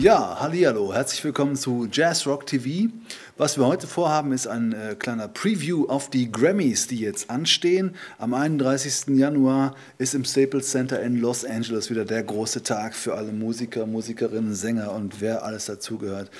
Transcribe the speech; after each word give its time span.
Ja, 0.00 0.40
hallihallo, 0.40 0.94
herzlich 0.94 1.22
willkommen 1.24 1.56
zu 1.56 1.86
Jazz 1.92 2.26
Rock 2.26 2.46
TV. 2.46 2.90
Was 3.36 3.58
wir 3.58 3.66
heute 3.66 3.86
vorhaben, 3.86 4.32
ist 4.32 4.46
ein 4.46 4.72
äh, 4.72 4.96
kleiner 4.98 5.28
Preview 5.28 5.88
auf 5.88 6.08
die 6.08 6.32
Grammys, 6.32 6.86
die 6.86 7.00
jetzt 7.00 7.28
anstehen. 7.28 7.94
Am 8.16 8.32
31. 8.32 9.14
Januar 9.18 9.74
ist 9.98 10.14
im 10.14 10.24
Staples 10.24 10.70
Center 10.70 11.02
in 11.02 11.20
Los 11.20 11.44
Angeles 11.44 11.90
wieder 11.90 12.06
der 12.06 12.22
große 12.22 12.62
Tag 12.62 12.94
für 12.94 13.14
alle 13.14 13.30
Musiker, 13.30 13.84
Musikerinnen, 13.84 14.54
Sänger 14.54 14.94
und 14.94 15.20
wer 15.20 15.44
alles 15.44 15.66
dazugehört. 15.66 16.30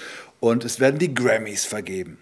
Und 0.40 0.64
es 0.64 0.80
werden 0.80 0.98
die 0.98 1.12
Grammys 1.12 1.66
vergeben. 1.66 2.16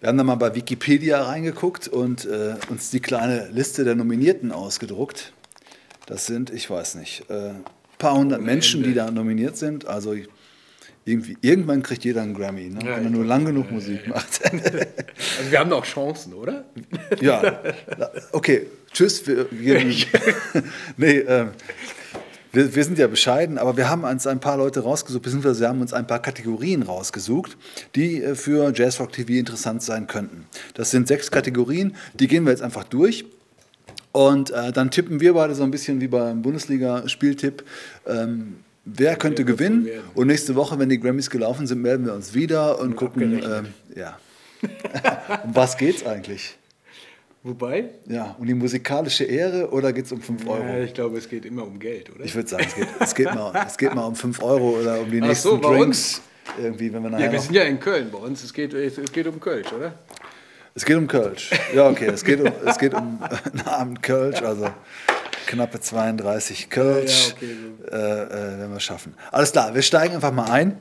Wir 0.00 0.08
haben 0.08 0.18
da 0.18 0.24
mal 0.24 0.34
bei 0.34 0.56
Wikipedia 0.56 1.22
reingeguckt 1.22 1.86
und 1.86 2.24
äh, 2.24 2.56
uns 2.68 2.90
die 2.90 2.98
kleine 2.98 3.48
Liste 3.52 3.84
der 3.84 3.94
Nominierten 3.94 4.50
ausgedruckt. 4.50 5.34
Das 6.06 6.26
sind, 6.26 6.50
ich 6.50 6.68
weiß 6.68 6.96
nicht, 6.96 7.30
ein 7.30 7.36
äh, 7.36 7.52
paar 7.98 8.16
hundert 8.16 8.42
Menschen, 8.42 8.82
die 8.82 8.92
da 8.92 9.12
nominiert 9.12 9.56
sind. 9.56 9.86
Also 9.86 10.16
irgendwie, 11.06 11.36
irgendwann 11.42 11.82
kriegt 11.82 12.04
jeder 12.04 12.22
einen 12.22 12.34
Grammy, 12.34 12.70
ne? 12.70 12.80
Ja, 12.82 12.96
wenn 12.96 13.04
er 13.04 13.10
nur 13.10 13.24
lang 13.24 13.44
genug 13.44 13.70
Musik 13.70 14.06
macht. 14.08 14.40
Also 15.38 15.50
wir 15.50 15.58
haben 15.58 15.70
noch 15.70 15.84
Chancen, 15.84 16.32
oder? 16.32 16.64
ja, 17.20 17.60
okay, 18.32 18.66
tschüss. 18.92 19.26
Wir, 19.26 19.44
gehen, 19.46 19.94
nee, 20.96 21.18
äh, 21.18 21.46
wir, 22.52 22.74
wir, 22.74 22.84
sind 22.84 22.98
ja 22.98 23.08
bescheiden, 23.08 23.58
aber 23.58 23.76
wir 23.76 23.88
haben 23.90 24.04
uns 24.04 24.26
ein 24.26 24.38
paar 24.38 24.56
Leute 24.56 24.80
rausgesucht, 24.80 25.22
beziehungsweise 25.22 25.60
wir 25.60 25.68
haben 25.68 25.80
uns 25.80 25.92
ein 25.92 26.06
paar 26.06 26.20
Kategorien 26.22 26.82
rausgesucht, 26.82 27.56
die 27.96 28.22
äh, 28.22 28.34
für 28.34 28.72
Jazzrock 28.74 29.12
TV 29.12 29.32
interessant 29.32 29.82
sein 29.82 30.06
könnten. 30.06 30.46
Das 30.74 30.90
sind 30.90 31.08
sechs 31.08 31.30
Kategorien, 31.30 31.96
die 32.14 32.28
gehen 32.28 32.44
wir 32.44 32.50
jetzt 32.50 32.62
einfach 32.62 32.84
durch. 32.84 33.24
Und 34.12 34.50
äh, 34.50 34.70
dann 34.70 34.92
tippen 34.92 35.20
wir 35.20 35.34
beide 35.34 35.56
so 35.56 35.64
ein 35.64 35.72
bisschen 35.72 36.00
wie 36.00 36.06
beim 36.06 36.42
Bundesliga-Spieltipp. 36.42 37.64
Ähm, 38.06 38.58
wer 38.84 39.16
könnte 39.16 39.44
gewinnen? 39.44 39.88
Und 40.14 40.26
nächste 40.26 40.54
Woche, 40.54 40.78
wenn 40.78 40.88
die 40.88 41.00
Grammys 41.00 41.30
gelaufen 41.30 41.66
sind, 41.66 41.82
melden 41.82 42.06
wir 42.06 42.14
uns 42.14 42.34
wieder 42.34 42.78
und, 42.78 42.88
und 42.88 42.96
gucken, 42.96 43.42
äh, 43.42 43.98
ja. 43.98 44.18
um 45.44 45.54
was 45.54 45.76
geht's 45.76 46.06
eigentlich? 46.06 46.56
Wobei? 47.42 47.90
Ja, 48.06 48.34
um 48.38 48.46
die 48.46 48.54
musikalische 48.54 49.24
Ehre 49.24 49.70
oder 49.70 49.92
geht 49.92 50.06
es 50.06 50.12
um 50.12 50.22
5 50.22 50.46
Euro? 50.48 50.64
Ja, 50.64 50.78
ich 50.78 50.94
glaube, 50.94 51.18
es 51.18 51.28
geht 51.28 51.44
immer 51.44 51.62
um 51.62 51.78
Geld, 51.78 52.08
oder? 52.14 52.24
Ich 52.24 52.34
würde 52.34 52.48
sagen, 52.48 52.64
es 52.66 52.74
geht, 52.74 52.88
es, 53.00 53.14
geht 53.14 53.34
mal, 53.34 53.66
es 53.66 53.76
geht 53.76 53.94
mal 53.94 54.06
um 54.06 54.16
5 54.16 54.42
Euro 54.42 54.78
oder 54.80 55.00
um 55.00 55.10
die 55.10 55.20
Ach 55.20 55.26
nächsten 55.26 55.48
so, 55.48 55.58
bei 55.58 55.76
Drinks. 55.76 55.84
Uns? 55.86 56.22
Irgendwie, 56.58 56.92
wenn 56.92 57.02
wir 57.02 57.18
ja, 57.20 57.30
wir 57.30 57.40
sind 57.40 57.54
ja 57.54 57.64
in 57.64 57.78
Köln 57.80 58.10
bei 58.10 58.18
uns. 58.18 58.42
Es 58.42 58.52
geht, 58.52 58.72
es 58.72 59.12
geht 59.12 59.26
um 59.26 59.40
Kölsch, 59.40 59.70
oder? 59.72 59.92
Es 60.74 60.84
geht 60.86 60.96
um 60.96 61.06
Kölsch. 61.06 61.50
Ja, 61.74 61.88
okay, 61.88 62.06
es 62.06 62.24
geht 62.24 62.40
um, 62.40 62.50
es 62.64 62.78
geht 62.78 62.94
um 62.94 63.18
einen 63.52 63.66
Abend 63.66 64.02
Kölsch, 64.02 64.40
also 64.42 64.70
knappe 65.46 65.80
32 65.80 66.70
Kölsch, 66.70 67.28
ja, 67.28 67.34
okay. 67.34 67.56
äh, 67.90 68.22
äh, 68.22 68.60
wenn 68.60 68.72
wir 68.72 68.80
schaffen. 68.80 69.14
Alles 69.30 69.52
klar, 69.52 69.74
wir 69.74 69.82
steigen 69.82 70.14
einfach 70.14 70.32
mal 70.32 70.50
ein. 70.50 70.78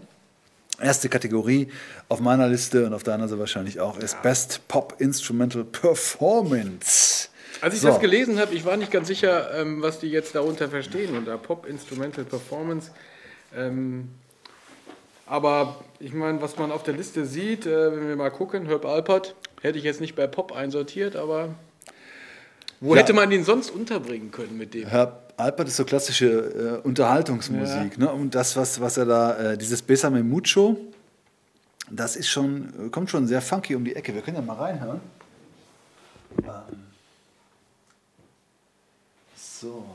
Erste 0.81 1.07
Kategorie 1.07 1.69
auf 2.09 2.19
meiner 2.19 2.47
Liste 2.47 2.85
und 2.85 2.93
auf 2.93 3.03
deiner 3.03 3.27
so 3.27 3.37
wahrscheinlich 3.39 3.79
auch 3.79 3.97
ist 3.99 4.21
Best 4.23 4.67
Pop 4.67 4.95
Instrumental 4.97 5.63
Performance. 5.63 7.29
Als 7.61 7.75
ich 7.75 7.81
so. 7.81 7.89
das 7.89 7.99
gelesen 7.99 8.39
habe, 8.39 8.53
ich 8.53 8.65
war 8.65 8.75
nicht 8.75 8.91
ganz 8.91 9.07
sicher, 9.07 9.53
ähm, 9.55 9.81
was 9.81 9.99
die 9.99 10.07
jetzt 10.07 10.35
darunter 10.35 10.67
verstehen 10.69 11.15
unter 11.15 11.37
Pop 11.37 11.65
Instrumental 11.65 12.25
Performance. 12.25 12.91
Ähm, 13.55 14.09
aber 15.25 15.77
ich 15.99 16.13
meine, 16.13 16.41
was 16.41 16.57
man 16.57 16.71
auf 16.71 16.83
der 16.83 16.95
Liste 16.95 17.25
sieht, 17.25 17.65
äh, 17.65 17.95
wenn 17.95 18.07
wir 18.07 18.15
mal 18.15 18.31
gucken, 18.31 18.65
Herb 18.65 18.85
Alpert, 18.85 19.35
hätte 19.61 19.77
ich 19.77 19.83
jetzt 19.83 20.01
nicht 20.01 20.15
bei 20.15 20.27
Pop 20.27 20.51
einsortiert, 20.51 21.15
aber 21.15 21.55
wo 22.83 22.95
ja. 22.95 23.01
hätte 23.01 23.13
man 23.13 23.31
ihn 23.31 23.45
sonst 23.45 23.69
unterbringen 23.69 24.29
können 24.29 24.57
mit 24.57 24.73
dem? 24.73 24.89
Herr 24.89 25.21
Alpert 25.37 25.69
ist 25.69 25.77
so 25.77 25.85
klassische 25.85 26.81
äh, 26.83 26.85
Unterhaltungsmusik. 26.85 27.93
Ja. 27.97 28.05
Ne? 28.05 28.11
Und 28.11 28.35
das, 28.35 28.57
was, 28.57 28.81
was 28.81 28.97
er 28.97 29.05
da, 29.05 29.53
äh, 29.53 29.57
dieses 29.57 29.81
Besame 29.81 30.21
Mucho, 30.21 30.75
das 31.89 32.17
ist 32.17 32.27
schon, 32.27 32.91
kommt 32.91 33.09
schon 33.09 33.25
sehr 33.25 33.41
funky 33.41 33.75
um 33.75 33.85
die 33.85 33.95
Ecke. 33.95 34.13
Wir 34.13 34.21
können 34.21 34.35
ja 34.35 34.43
mal 34.43 34.57
reinhören. 34.57 34.99
Ähm. 36.39 36.83
So. 39.37 39.85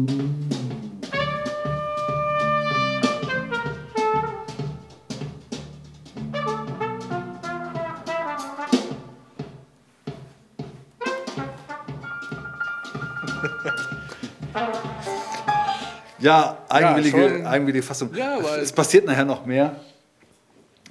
Ja, 16.20 16.58
eigenwillige, 16.70 17.40
ja, 17.40 17.50
eigenwillige 17.50 17.84
Fassung. 17.84 18.10
Ja, 18.16 18.40
es 18.56 18.72
passiert 18.72 19.06
nachher 19.06 19.26
noch 19.26 19.46
mehr. 19.46 19.76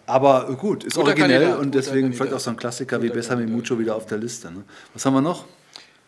Aber 0.05 0.55
gut, 0.57 0.85
ist 0.85 0.99
originell 0.99 1.41
Kandidat, 1.41 1.59
und 1.59 1.75
deswegen 1.75 2.12
folgt 2.12 2.35
auch 2.35 2.39
so 2.39 2.51
ein 2.51 2.57
Klassiker 2.57 3.03
wie 3.03 3.09
Besame 3.09 3.47
Mucho 3.47 3.79
wieder 3.79 3.97
auf 3.97 4.05
der 4.05 4.19
Liste. 4.19 4.53
Ne? 4.53 4.62
Was 4.93 5.07
haben 5.07 5.15
wir 5.15 5.23
noch? 5.23 5.47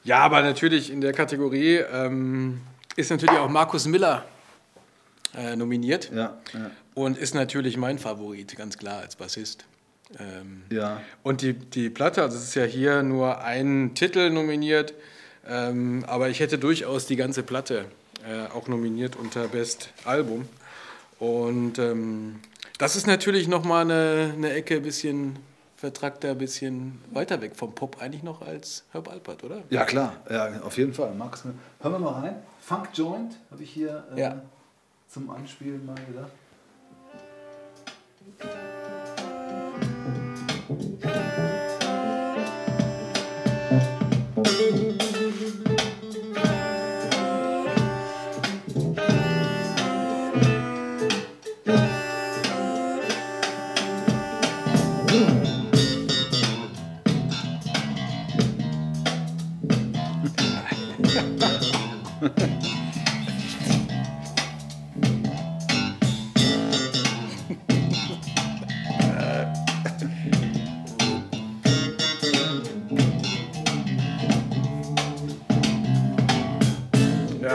Ja, 0.05 0.19
aber 0.19 0.43
natürlich 0.43 0.93
in 0.93 1.01
der 1.01 1.15
Kategorie 1.15 1.77
ähm, 1.77 2.61
ist 2.97 3.11
natürlich 3.11 3.39
auch 3.39 3.49
Markus 3.49 3.87
Miller 3.87 4.25
äh, 5.37 5.57
nominiert. 5.57 6.11
Ja, 6.15 6.39
ja, 6.53 6.71
Und 6.95 7.19
ist 7.19 7.35
natürlich 7.35 7.77
mein 7.77 7.99
Favorit, 7.99 8.57
ganz 8.57 8.79
klar, 8.79 9.01
als 9.01 9.17
Bassist. 9.17 9.65
Ähm, 10.19 10.63
ja. 10.71 11.01
Und 11.23 11.43
die, 11.43 11.55
die 11.55 11.91
Platte, 11.91 12.23
also 12.23 12.37
es 12.37 12.45
ist 12.45 12.55
ja 12.55 12.65
hier 12.65 13.03
nur 13.03 13.43
ein 13.43 13.95
Titel 13.95 14.31
nominiert, 14.31 14.95
ähm, 15.47 16.05
aber 16.07 16.29
ich 16.29 16.41
hätte 16.41 16.59
durchaus 16.59 17.07
die 17.07 17.17
ganze 17.17 17.43
Platte 17.43 17.87
äh, 18.29 18.51
auch 18.53 18.69
nominiert 18.69 19.17
unter 19.17 19.49
Best 19.49 19.91
Album. 20.05 20.49
Und 21.19 21.79
ähm, 21.79 22.41
das 22.79 22.97
ist 22.97 23.07
natürlich 23.07 23.49
nochmal 23.49 23.83
eine, 23.83 24.33
eine 24.37 24.53
Ecke 24.53 24.77
ein 24.77 24.83
bisschen 24.83 25.37
vertragter, 25.85 26.31
ein 26.31 26.39
bisschen 26.39 27.03
weiter 27.13 27.41
weg 27.41 27.57
vom 27.57 27.75
Pop 27.75 28.01
eigentlich 28.01 28.23
noch 28.23 28.41
als 28.43 28.85
Herb 28.93 29.09
Alpert, 29.09 29.45
oder? 29.45 29.63
Ja, 29.71 29.85
klar, 29.85 30.17
ja, 30.31 30.61
auf 30.63 30.77
jeden 30.79 30.95
Fall. 30.95 31.15
Markus, 31.15 31.45
hören 31.45 31.93
wir 31.93 31.99
mal 31.99 32.21
rein. 32.21 32.37
Funk 32.61 32.89
Joint 32.95 33.39
habe 33.51 33.63
ich 33.63 33.71
hier. 33.71 34.05
Äh, 34.15 34.21
ja 34.21 34.43
zum 35.15 35.31
Anspielen 35.31 35.87
mal 35.87 35.95
gedacht. 35.95 36.33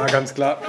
Ganz 0.08 0.34
klar. 0.34 0.62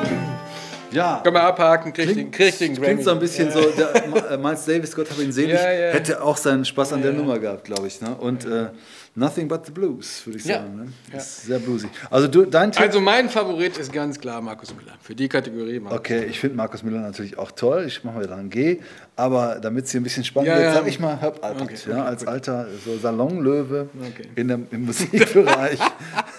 Ja. 0.93 1.21
Können 1.23 1.37
wir 1.37 1.43
abhaken, 1.43 1.93
kriegt 1.93 2.17
den, 2.17 2.31
krieg 2.31 2.59
den 2.59 2.75
Grammy. 2.75 2.87
Klingt 2.87 3.05
so 3.05 3.11
ein 3.13 3.21
bisschen 3.21 3.49
ja. 3.49 3.53
so, 3.53 3.71
der, 3.71 4.31
äh, 4.33 4.37
Miles 4.37 4.65
Davis, 4.65 4.95
Gott 4.95 5.11
habe 5.11 5.23
ihn 5.23 5.33
selig, 5.33 5.55
ja, 5.55 5.71
ja. 5.71 5.93
hätte 5.93 6.23
auch 6.23 6.37
seinen 6.37 6.65
Spaß 6.65 6.95
an 6.95 7.03
der 7.03 7.13
Nummer 7.13 7.39
gehabt, 7.39 7.65
glaube 7.65 7.87
ich. 7.87 8.01
Ne? 8.01 8.15
Und 8.17 8.45
äh, 8.45 8.71
Nothing 9.17 9.49
but 9.49 9.67
the 9.67 9.73
Blues, 9.73 10.25
würde 10.25 10.39
ich 10.39 10.45
sagen. 10.45 10.77
Ne? 10.77 10.93
Ja. 11.13 11.19
sehr 11.19 11.59
bluesy. 11.59 11.89
Also, 12.11 12.29
du, 12.29 12.45
dein 12.45 12.71
Tipp? 12.71 12.81
also 12.81 13.01
mein 13.01 13.29
Favorit 13.29 13.77
ist 13.77 13.93
ganz 13.93 14.21
klar 14.21 14.41
Markus 14.41 14.73
Müller. 14.75 14.93
Für 15.03 15.17
die 15.17 15.29
Kategorie 15.29 15.81
Markus 15.81 15.99
Okay, 15.99 16.27
ich 16.27 16.39
finde 16.39 16.57
Markus 16.57 16.85
Müller 16.85 17.01
natürlich 17.01 17.37
auch 17.37 17.51
toll. 17.51 17.87
Ich 17.87 18.05
mache 18.05 18.17
mal 18.17 18.25
wieder 18.25 18.37
ein 18.37 18.51
G. 18.51 18.81
Aber 19.21 19.61
damit 19.61 19.85
es 19.85 19.93
hier 19.93 20.01
ein 20.01 20.05
bisschen 20.05 20.25
spannend 20.25 20.49
ja, 20.49 20.59
wird, 20.59 20.75
sage 20.75 20.89
ich 20.89 20.99
mal 20.99 21.13
Alpert. 21.13 21.61
Okay, 21.61 21.75
okay, 21.75 21.91
ja, 21.91 22.05
als 22.05 22.21
gut. 22.21 22.29
alter 22.29 22.67
so 22.83 22.97
Salonlöwe 22.97 23.91
okay. 24.01 24.29
in 24.35 24.49
der, 24.49 24.61
im 24.71 24.87
Musikbereich. 24.87 25.79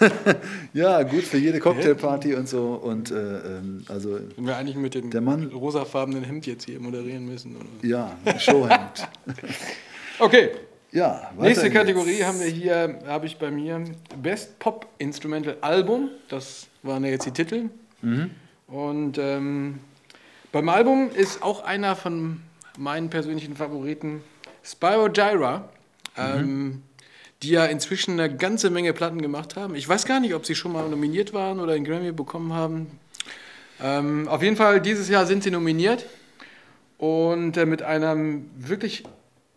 ja, 0.72 1.04
gut 1.04 1.22
für 1.22 1.38
jede 1.38 1.60
Cocktailparty 1.60 2.34
und 2.34 2.48
so. 2.48 2.72
Und, 2.72 3.12
äh, 3.12 3.14
ähm, 3.14 3.84
also, 3.88 4.18
Wenn 4.34 4.46
wir 4.46 4.56
eigentlich 4.56 4.74
mit 4.74 4.96
dem 4.96 5.10
der 5.10 5.20
Mann, 5.20 5.46
rosafarbenen 5.52 6.24
Hemd 6.24 6.44
jetzt 6.46 6.64
hier 6.64 6.80
moderieren 6.80 7.24
müssen. 7.24 7.54
Oder? 7.54 7.88
Ja, 7.88 8.16
Showhemd. 8.38 9.08
okay. 10.18 10.50
Ja, 10.90 11.30
Nächste 11.38 11.70
Kategorie 11.70 12.18
jetzt. 12.18 12.26
haben 12.26 12.40
wir 12.40 12.48
hier, 12.48 12.98
habe 13.06 13.26
ich 13.26 13.38
bei 13.38 13.52
mir 13.52 13.84
Best 14.20 14.58
Pop 14.58 14.88
Instrumental 14.98 15.56
Album. 15.60 16.10
Das 16.28 16.66
waren 16.82 17.04
ja 17.04 17.10
jetzt 17.10 17.26
die 17.26 17.30
Titel. 17.30 17.70
Mhm. 18.02 18.30
Und 18.66 19.18
ähm, 19.18 19.78
beim 20.50 20.68
Album 20.68 21.10
ist 21.14 21.42
auch 21.42 21.62
einer 21.64 21.94
von 21.94 22.42
meinen 22.78 23.10
persönlichen 23.10 23.56
Favoriten 23.56 24.22
Spyro 24.62 25.10
Gyra. 25.10 25.68
Ähm, 26.16 26.64
mhm. 26.64 26.82
die 27.42 27.50
ja 27.50 27.64
inzwischen 27.64 28.20
eine 28.20 28.36
ganze 28.36 28.68
Menge 28.68 28.92
Platten 28.92 29.22
gemacht 29.22 29.56
haben. 29.56 29.74
Ich 29.74 29.88
weiß 29.88 30.04
gar 30.04 30.20
nicht, 30.20 30.34
ob 30.34 30.44
sie 30.44 30.54
schon 30.54 30.72
mal 30.72 30.88
nominiert 30.88 31.32
waren 31.32 31.58
oder 31.58 31.72
einen 31.72 31.86
Grammy 31.86 32.12
bekommen 32.12 32.52
haben. 32.52 32.98
Ähm, 33.80 34.28
auf 34.28 34.42
jeden 34.42 34.56
Fall, 34.56 34.80
dieses 34.80 35.08
Jahr 35.08 35.26
sind 35.26 35.42
sie 35.42 35.50
nominiert 35.50 36.04
und 36.98 37.56
äh, 37.56 37.66
mit 37.66 37.82
einem 37.82 38.48
wirklich 38.56 39.04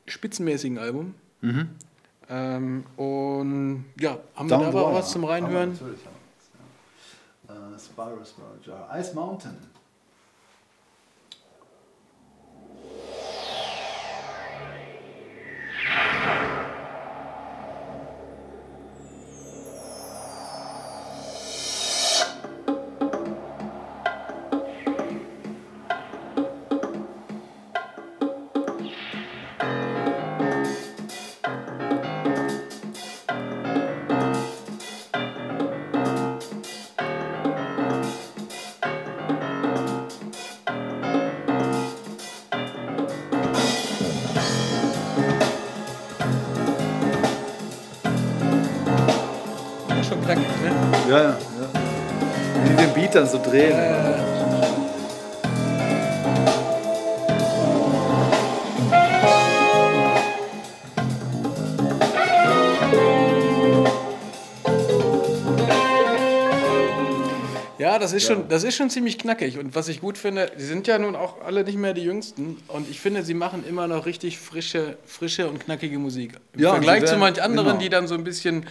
spitzenmäßigen 0.08 0.80
Album. 0.80 1.14
Mhm. 1.42 1.70
Ähm, 2.30 2.86
und 2.96 3.86
ja, 4.00 4.18
haben 4.36 4.48
Down 4.48 4.62
wir 4.62 4.72
da 4.72 4.94
was 4.94 5.12
zum 5.12 5.26
Reinhören? 5.26 5.74
natürlich. 5.74 6.00
Ja. 7.48 7.54
Uh, 7.54 7.78
Spyro, 7.78 8.26
Spyro, 8.26 9.00
Ice 9.00 9.14
Mountain. 9.14 9.56
Drehen. 53.56 53.72
Ja, 53.72 54.36
Ja, 67.78 68.00
das 68.00 68.14
ist, 68.14 68.28
ja. 68.28 68.36
Schon, 68.36 68.50
das 68.50 68.64
ist 68.64 68.76
schon 68.76 68.90
ziemlich 68.90 69.18
knackig. 69.18 69.58
Und 69.58 69.74
was 69.74 69.88
ich 69.88 70.02
gut 70.02 70.18
finde, 70.18 70.52
die 70.60 70.64
sind 70.64 70.88
ja 70.88 70.98
nun 70.98 71.16
auch 71.16 71.42
alle 71.42 71.64
nicht 71.64 71.78
mehr 71.78 71.94
die 71.94 72.02
Jüngsten. 72.02 72.58
Und 72.68 72.90
ich 72.90 73.00
finde, 73.00 73.24
sie 73.24 73.36
machen 73.36 73.64
immer 73.66 73.88
noch 73.88 74.06
richtig 74.06 74.38
frische, 74.38 74.98
frische 75.06 75.48
und 75.48 75.60
knackige 75.60 75.98
Musik. 75.98 76.34
Im 76.54 76.62
ja, 76.62 76.72
Vergleich 76.72 77.04
werden, 77.04 77.14
zu 77.14 77.18
manch 77.20 77.42
anderen, 77.42 77.68
genau. 77.68 77.80
die 77.80 77.90
dann 77.90 78.08
so 78.08 78.16
ein 78.16 78.26
bisschen 78.26 78.66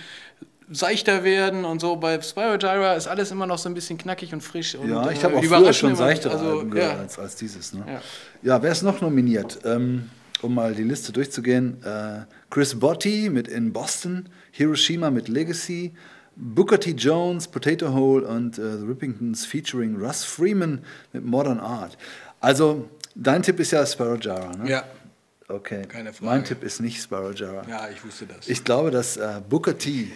seichter 0.75 1.25
werden 1.25 1.65
und 1.65 1.81
so. 1.81 1.97
Bei 1.97 2.21
Spyro 2.21 2.59
Gyra 2.59 2.95
ist 2.95 3.07
alles 3.07 3.31
immer 3.31 3.47
noch 3.47 3.59
so 3.59 3.69
ein 3.69 3.75
bisschen 3.75 3.99
knackig 3.99 4.33
und 4.33 4.43
frisch. 4.43 4.75
Und, 4.75 4.89
ja, 4.89 5.11
ich 5.11 5.25
habe 5.25 5.35
äh, 5.35 5.39
auch 5.39 5.45
früher 5.45 5.73
schon 5.73 5.97
seichtere 5.97 6.33
also, 6.33 6.65
ja. 6.75 6.97
als, 6.99 7.19
als 7.19 7.37
dieses. 7.37 7.73
Ne? 7.73 7.85
Ja. 7.87 8.01
ja, 8.43 8.63
wer 8.63 8.73
ist 8.73 8.83
noch 8.83 9.01
nominiert? 9.01 9.59
Ähm, 9.65 10.11
um 10.43 10.55
mal 10.55 10.75
die 10.75 10.83
Liste 10.83 11.13
durchzugehen. 11.13 11.83
Äh, 11.83 12.25
Chris 12.51 12.79
Botti 12.79 13.31
mit 13.31 13.49
In 13.49 13.73
Boston, 13.73 14.29
Hiroshima 14.53 15.11
mit 15.11 15.29
Legacy, 15.29 15.95
Booker 16.37 16.79
T. 16.79 16.91
Jones, 16.91 17.49
Potato 17.49 17.93
Hole 17.93 18.27
und 18.27 18.59
äh, 18.59 18.79
The 18.79 18.85
Rippingtons 18.85 19.47
featuring 19.47 19.97
Russ 19.97 20.25
Freeman 20.25 20.81
mit 21.13 21.25
Modern 21.25 21.61
Art. 21.61 21.97
Also, 22.41 22.89
dein 23.15 23.43
Tipp 23.43 23.61
ist 23.61 23.71
ja 23.71 23.87
Sparrow 23.87 24.19
Gyra, 24.19 24.55
ne? 24.57 24.69
Ja. 24.69 24.85
Okay. 25.49 25.83
Keine 25.87 26.13
Frage. 26.13 26.25
Mein 26.25 26.45
Tipp 26.45 26.63
ist 26.63 26.81
nicht 26.81 27.03
Sparrow 27.03 27.35
Gyra. 27.35 27.65
Ja, 27.69 27.89
ich 27.93 28.05
wusste 28.05 28.27
das. 28.27 28.49
Ich 28.49 28.65
glaube, 28.65 28.91
dass 28.91 29.17
äh, 29.17 29.41
Booker 29.49 29.77
T 29.77 30.11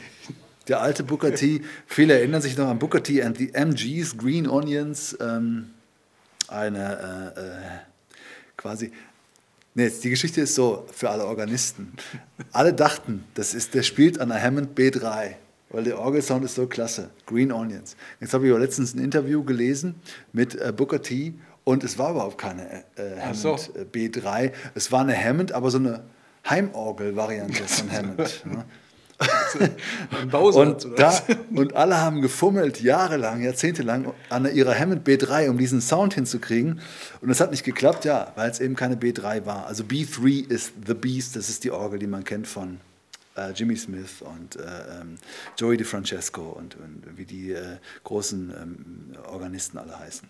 der 0.68 0.80
alte 0.80 1.02
Booker 1.02 1.34
T. 1.34 1.62
Viele 1.86 2.14
erinnern 2.14 2.42
sich 2.42 2.56
noch 2.56 2.68
an 2.68 2.78
Booker 2.78 3.02
T. 3.02 3.22
and 3.22 3.36
the 3.38 3.52
MGs, 3.54 4.16
Green 4.16 4.48
Onions. 4.48 5.16
Ähm, 5.20 5.70
eine 6.48 7.34
äh, 7.36 7.40
äh, 7.40 7.52
quasi. 8.56 8.92
Nee, 9.74 9.90
die 10.02 10.10
Geschichte 10.10 10.40
ist 10.40 10.54
so 10.54 10.86
für 10.92 11.10
alle 11.10 11.24
Organisten. 11.24 11.92
Alle 12.52 12.72
dachten, 12.72 13.24
das 13.34 13.54
ist, 13.54 13.74
der 13.74 13.82
spielt 13.82 14.18
an 14.20 14.30
der 14.30 14.42
Hammond 14.42 14.76
B3, 14.76 15.34
weil 15.70 15.84
der 15.84 15.98
Orgelsound 15.98 16.44
ist 16.44 16.56
so 16.56 16.66
klasse. 16.66 17.10
Green 17.26 17.52
Onions. 17.52 17.96
Jetzt 18.20 18.34
habe 18.34 18.46
ich 18.46 18.52
aber 18.52 18.60
letztens 18.60 18.94
ein 18.94 18.98
Interview 18.98 19.44
gelesen 19.44 19.94
mit 20.32 20.54
äh, 20.54 20.72
Booker 20.72 21.02
T. 21.02 21.34
Und 21.64 21.84
es 21.84 21.98
war 21.98 22.12
überhaupt 22.12 22.38
keine 22.38 22.84
äh, 22.96 23.20
Hammond 23.20 23.36
so. 23.36 23.54
Äh, 23.54 23.84
B3. 23.84 24.52
Es 24.74 24.90
war 24.90 25.02
eine 25.02 25.16
Hammond, 25.16 25.52
aber 25.52 25.70
so 25.70 25.78
eine 25.78 26.02
Heimorgel-Variante 26.48 27.62
von 27.64 27.92
Hammond. 27.92 28.46
Ne? 28.46 28.64
Und, 30.32 30.88
da, 30.96 31.20
und 31.54 31.74
alle 31.74 32.00
haben 32.00 32.22
gefummelt, 32.22 32.80
jahrelang, 32.80 33.42
jahrzehntelang 33.42 34.12
an 34.28 34.52
ihrer 34.54 34.78
Hammond 34.78 35.06
B3, 35.06 35.50
um 35.50 35.58
diesen 35.58 35.80
Sound 35.80 36.14
hinzukriegen. 36.14 36.80
Und 37.20 37.30
es 37.30 37.40
hat 37.40 37.50
nicht 37.50 37.64
geklappt, 37.64 38.04
ja, 38.04 38.32
weil 38.36 38.50
es 38.50 38.60
eben 38.60 38.76
keine 38.76 38.94
B3 38.94 39.44
war. 39.44 39.66
Also 39.66 39.84
B3 39.84 40.48
ist 40.48 40.72
The 40.86 40.94
Beast, 40.94 41.36
das 41.36 41.48
ist 41.48 41.64
die 41.64 41.70
Orgel, 41.70 41.98
die 41.98 42.06
man 42.06 42.24
kennt 42.24 42.46
von 42.46 42.78
äh, 43.38 43.52
Jimmy 43.52 43.76
Smith 43.76 44.20
und 44.20 44.56
äh, 44.56 44.60
ähm, 45.00 45.16
Joey 45.56 45.76
DeFrancesco 45.76 46.42
und, 46.42 46.76
und 46.76 47.02
wie 47.16 47.24
die 47.24 47.52
äh, 47.52 47.76
großen 48.04 48.52
ähm, 48.60 49.16
Organisten 49.30 49.78
alle 49.78 49.98
heißen. 49.98 50.28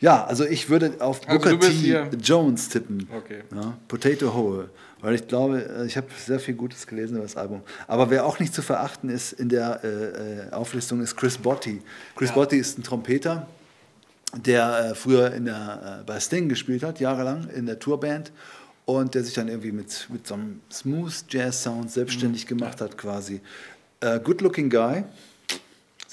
Ja, 0.00 0.24
also 0.24 0.44
ich 0.44 0.68
würde 0.68 0.94
auf 1.00 1.26
also 1.26 1.50
Booker 1.50 1.60
T. 1.60 2.08
Jones 2.22 2.68
tippen. 2.68 3.08
Okay. 3.16 3.42
Ja, 3.54 3.76
Potato 3.88 4.34
Hole. 4.34 4.70
Weil 5.00 5.16
ich 5.16 5.28
glaube, 5.28 5.62
äh, 5.62 5.86
ich 5.86 5.96
habe 5.96 6.06
sehr 6.16 6.40
viel 6.40 6.54
Gutes 6.54 6.86
gelesen 6.86 7.16
über 7.16 7.24
das 7.24 7.36
Album. 7.36 7.62
Aber 7.86 8.08
wer 8.10 8.24
auch 8.24 8.38
nicht 8.38 8.54
zu 8.54 8.62
verachten 8.62 9.10
ist 9.10 9.32
in 9.32 9.48
der 9.50 9.80
äh, 9.84 10.48
äh 10.48 10.50
Auflistung, 10.50 11.02
ist 11.02 11.14
Chris 11.16 11.36
Botti. 11.36 11.82
Chris 12.16 12.30
ja. 12.30 12.34
Botti 12.34 12.56
ist 12.56 12.78
ein 12.78 12.82
Trompeter, 12.82 13.46
der 14.34 14.90
äh, 14.90 14.94
früher 14.94 15.32
in 15.32 15.44
der, 15.44 16.00
äh, 16.00 16.04
bei 16.04 16.18
Sting 16.20 16.48
gespielt 16.48 16.82
hat, 16.82 17.00
jahrelang 17.00 17.48
in 17.50 17.66
der 17.66 17.78
Tourband. 17.78 18.32
Und 18.86 19.14
der 19.14 19.24
sich 19.24 19.34
dann 19.34 19.48
irgendwie 19.48 19.72
mit, 19.72 20.08
mit 20.10 20.26
so 20.26 20.34
einem 20.34 20.60
Smooth 20.70 21.24
Jazz 21.28 21.62
Sound 21.62 21.90
selbstständig 21.90 22.44
mhm. 22.44 22.48
gemacht 22.48 22.80
hat, 22.80 22.98
quasi. 22.98 23.40
Äh, 24.00 24.20
good 24.20 24.42
looking 24.42 24.68
guy. 24.68 25.04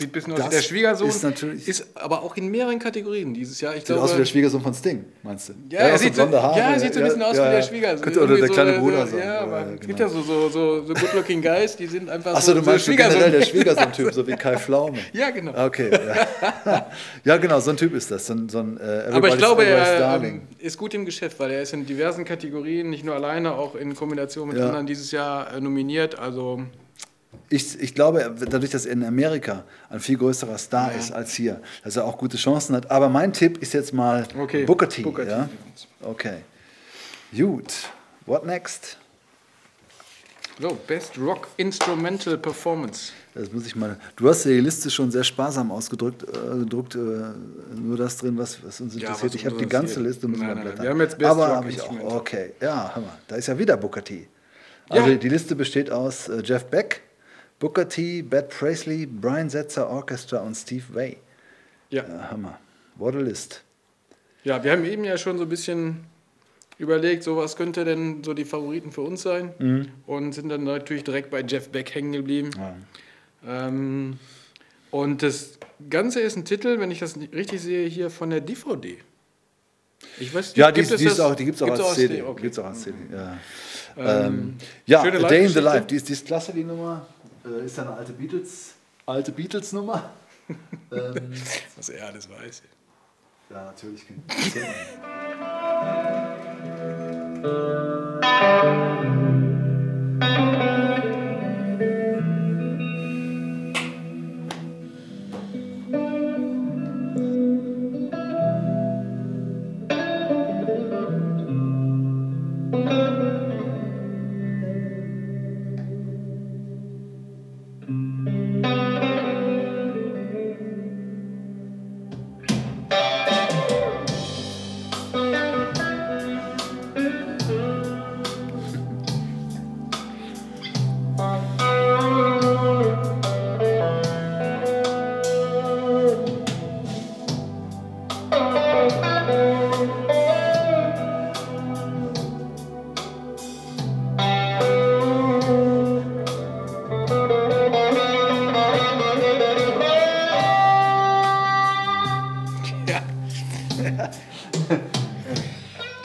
Sieht 0.02 0.10
ein 0.10 0.14
bisschen 0.14 0.34
aus 0.34 0.46
wie 0.46 0.50
der 0.50 0.62
Schwiegersohn. 0.62 1.10
Ist, 1.10 1.24
natürlich 1.24 1.68
ist 1.68 1.86
aber 1.94 2.24
auch 2.24 2.36
in 2.36 2.48
mehreren 2.48 2.80
Kategorien 2.80 3.36
dieses 3.36 3.62
Jahr. 3.62 3.74
Ich 3.74 3.82
sieht 3.82 3.88
glaube, 3.88 4.02
aus 4.02 4.14
wie 4.14 4.18
der 4.18 4.26
Schwiegersohn 4.26 4.60
von 4.60 4.74
Sting, 4.74 5.06
meinst 5.22 5.50
du? 5.50 5.54
Ja, 5.70 5.82
er 5.82 5.98
sieht, 6.00 6.16
so, 6.16 6.24
Haare, 6.24 6.58
ja, 6.58 6.80
sieht 6.80 6.94
so 6.96 7.00
ein 7.02 7.06
bisschen 7.06 7.22
ja, 7.22 7.28
aus 7.28 7.38
ja, 7.38 7.46
wie 7.48 7.56
der 7.56 7.62
Schwiegersohn. 7.62 8.02
Könnte 8.02 8.24
oder 8.24 8.36
der 8.36 8.48
so 8.48 8.54
kleine 8.54 8.80
Bruder 8.80 9.06
sein. 9.06 9.20
Ja, 9.20 9.40
aber 9.42 9.62
genau. 9.62 9.74
es 9.80 9.88
gibt 9.88 10.00
ja 10.00 10.10
so, 10.10 10.22
so, 10.24 10.50
so, 10.50 10.86
so 10.86 10.94
good-looking 10.96 11.42
Guys, 11.42 11.76
die 11.76 11.86
sind 11.86 12.10
einfach 12.10 12.34
Achso, 12.34 12.54
so, 12.54 12.60
du 12.60 12.66
meinst 12.66 12.86
so 12.86 12.96
generell 12.96 13.32
der 13.32 13.42
Schwiegersohn-Typ, 13.44 14.12
so 14.12 14.26
wie 14.26 14.32
Kai 14.38 14.58
Pflaume. 14.58 14.98
ja, 15.14 15.30
genau. 15.30 15.66
Okay, 15.66 15.92
ja. 17.24 17.38
genau, 17.38 17.60
so 17.60 17.70
ein 17.70 17.78
Typ 17.78 17.94
ist 17.94 18.10
das. 18.10 18.26
So 18.26 18.34
ein, 18.34 18.50
so 18.50 18.58
ein, 18.58 18.78
uh, 18.78 19.16
aber 19.16 19.28
ich 19.28 19.38
glaube, 19.38 19.66
er 19.66 20.20
ähm, 20.24 20.42
ist 20.58 20.80
gut 20.80 20.96
im 20.96 21.06
Geschäft, 21.06 21.40
weil 21.40 21.52
er 21.52 21.62
ist 21.62 21.74
in 21.74 21.86
diversen 21.86 22.26
Kategorien, 22.26 22.90
nicht 22.90 23.06
nur 23.06 23.14
alleine, 23.14 23.54
auch 23.54 23.76
in 23.76 23.96
Kombination 23.96 24.48
mit 24.48 24.60
anderen 24.60 24.88
dieses 24.88 25.12
Jahr 25.12 25.54
äh, 25.54 25.62
nominiert. 25.62 26.18
Also 26.18 26.64
ich, 27.50 27.80
ich 27.80 27.94
glaube, 27.94 28.34
dadurch, 28.50 28.72
dass 28.72 28.86
er 28.86 28.94
in 28.94 29.04
Amerika 29.04 29.64
ein 29.90 30.00
viel 30.00 30.18
größerer 30.18 30.58
Star 30.58 30.92
ja. 30.92 30.98
ist 30.98 31.12
als 31.12 31.34
hier, 31.34 31.62
dass 31.84 31.96
er 31.96 32.06
auch 32.06 32.18
gute 32.18 32.38
Chancen 32.38 32.76
hat. 32.76 32.90
Aber 32.90 33.10
mein 33.10 33.34
Tipp 33.34 33.58
ist 33.62 33.74
jetzt 33.74 33.94
mal 33.94 34.28
okay. 34.38 34.66
Booker 34.66 34.88
T. 34.88 35.02
Booker 35.02 35.28
ja? 35.28 35.50
Okay. 36.02 36.38
Gut. 37.36 37.74
What 38.26 38.46
next? 38.46 38.98
So, 40.60 40.78
Best 40.88 41.18
Rock 41.18 41.48
Instrumental 41.58 42.38
Performance. 42.38 43.14
Das 43.34 43.52
muss 43.52 43.66
ich 43.66 43.76
mal. 43.76 43.98
Du 44.16 44.30
hast 44.30 44.44
die 44.44 44.60
Liste 44.60 44.90
schon 44.90 45.10
sehr 45.10 45.24
sparsam 45.24 45.72
ausgedrückt, 45.72 46.24
äh, 46.24 46.60
gedruckt, 46.60 46.96
äh, 46.96 47.00
nur 47.76 47.98
das 47.98 48.18
drin, 48.18 48.38
was, 48.38 48.64
was 48.64 48.80
uns 48.82 48.94
interessiert. 48.94 49.20
Ja, 49.22 49.26
was 49.26 49.36
ich 49.36 49.46
habe 49.46 49.58
die 49.58 49.68
ganze 49.68 50.02
Liste, 50.02 50.28
muss 50.28 50.40
nein, 50.40 50.62
nein, 50.64 50.74
Wir 50.80 50.90
haben 50.90 51.00
jetzt 51.00 51.18
Best 51.18 51.32
Aber 51.32 51.48
habe 51.48 51.70
ich 51.70 51.82
auch. 51.82 52.16
Okay, 52.16 52.54
ja, 52.62 52.94
Hammer. 52.94 53.18
Da 53.28 53.38
ist 53.38 53.48
ja 53.48 53.58
wieder 53.58 53.78
Booker 53.78 54.04
T. 54.04 54.28
Also 54.90 55.10
ja. 55.10 55.16
die 55.16 55.30
Liste 55.30 55.56
besteht 55.56 55.90
aus 55.90 56.28
äh, 56.28 56.42
Jeff 56.44 56.66
Beck, 56.66 57.02
Booker 57.62 57.88
T, 57.88 58.24
Bad 58.24 58.50
Presley, 58.50 59.06
Brian 59.06 59.48
Setzer 59.48 59.88
Orchestra 59.88 60.40
und 60.40 60.56
Steve 60.56 60.84
Vai. 60.90 61.18
Ja. 61.92 62.02
Äh, 62.02 62.32
Hammer. 62.32 62.60
What 62.96 63.16
a 63.16 63.20
list. 63.20 63.64
Ja, 64.44 64.64
wir 64.64 64.72
haben 64.72 64.84
eben 64.84 65.04
ja 65.04 65.16
schon 65.16 65.38
so 65.38 65.44
ein 65.44 65.50
bisschen 65.50 66.06
überlegt, 66.80 67.22
so 67.22 67.38
was 67.38 67.56
könnte 67.56 67.86
denn 67.86 68.24
so 68.24 68.34
die 68.34 68.46
Favoriten 68.46 68.92
für 68.92 69.02
uns 69.02 69.22
sein 69.22 69.54
mhm. 69.60 69.88
und 70.08 70.34
sind 70.34 70.50
dann 70.50 70.64
natürlich 70.64 71.04
direkt 71.04 71.30
bei 71.30 71.42
Jeff 71.42 71.70
Beck 71.70 71.94
hängen 71.94 72.14
geblieben. 72.14 72.50
Ja. 72.58 73.68
Ähm, 73.68 74.18
und 74.90 75.22
das 75.22 75.60
Ganze 75.88 76.22
ist 76.22 76.38
ein 76.38 76.46
Titel, 76.46 76.80
wenn 76.80 76.90
ich 76.90 77.00
das 77.00 77.16
richtig 77.32 77.62
sehe, 77.62 77.88
hier 77.88 78.10
von 78.10 78.32
der 78.32 78.42
DVD. 78.42 78.98
Ich 80.20 80.34
weiß, 80.34 80.56
ja, 80.56 80.72
die, 80.72 80.82
die, 80.82 81.10
auch, 81.22 81.36
die 81.36 81.46
gibt 81.46 81.58
es 81.58 81.62
auch, 81.62 81.70
als 81.70 81.94
CD. 81.94 82.24
Okay. 82.24 82.42
Gibt's 82.42 82.58
auch 82.58 82.66
als 82.66 82.82
CD. 82.82 82.98
Ja, 83.14 83.38
ähm, 83.98 84.08
ähm 84.26 84.56
ja 84.88 85.04
Day 85.28 85.46
in 85.46 85.50
the 85.50 85.60
Life, 85.60 85.86
die 85.86 85.98
ist, 85.98 86.10
die 86.10 86.14
ist 86.14 86.26
klasse, 86.26 86.54
die 86.54 86.64
Nummer. 86.64 87.06
Äh, 87.46 87.66
ist 87.66 87.78
ja 87.78 87.84
eine 87.84 87.94
alte 87.94 88.14
Beatles, 88.14 88.74
alte 89.06 89.32
Beatles-Nummer. 89.32 90.12
ähm, 90.92 91.34
Was 91.76 91.90
er 91.90 92.08
alles 92.08 92.30
weiß. 92.30 92.62
Ja, 93.50 93.66
natürlich. 93.66 94.06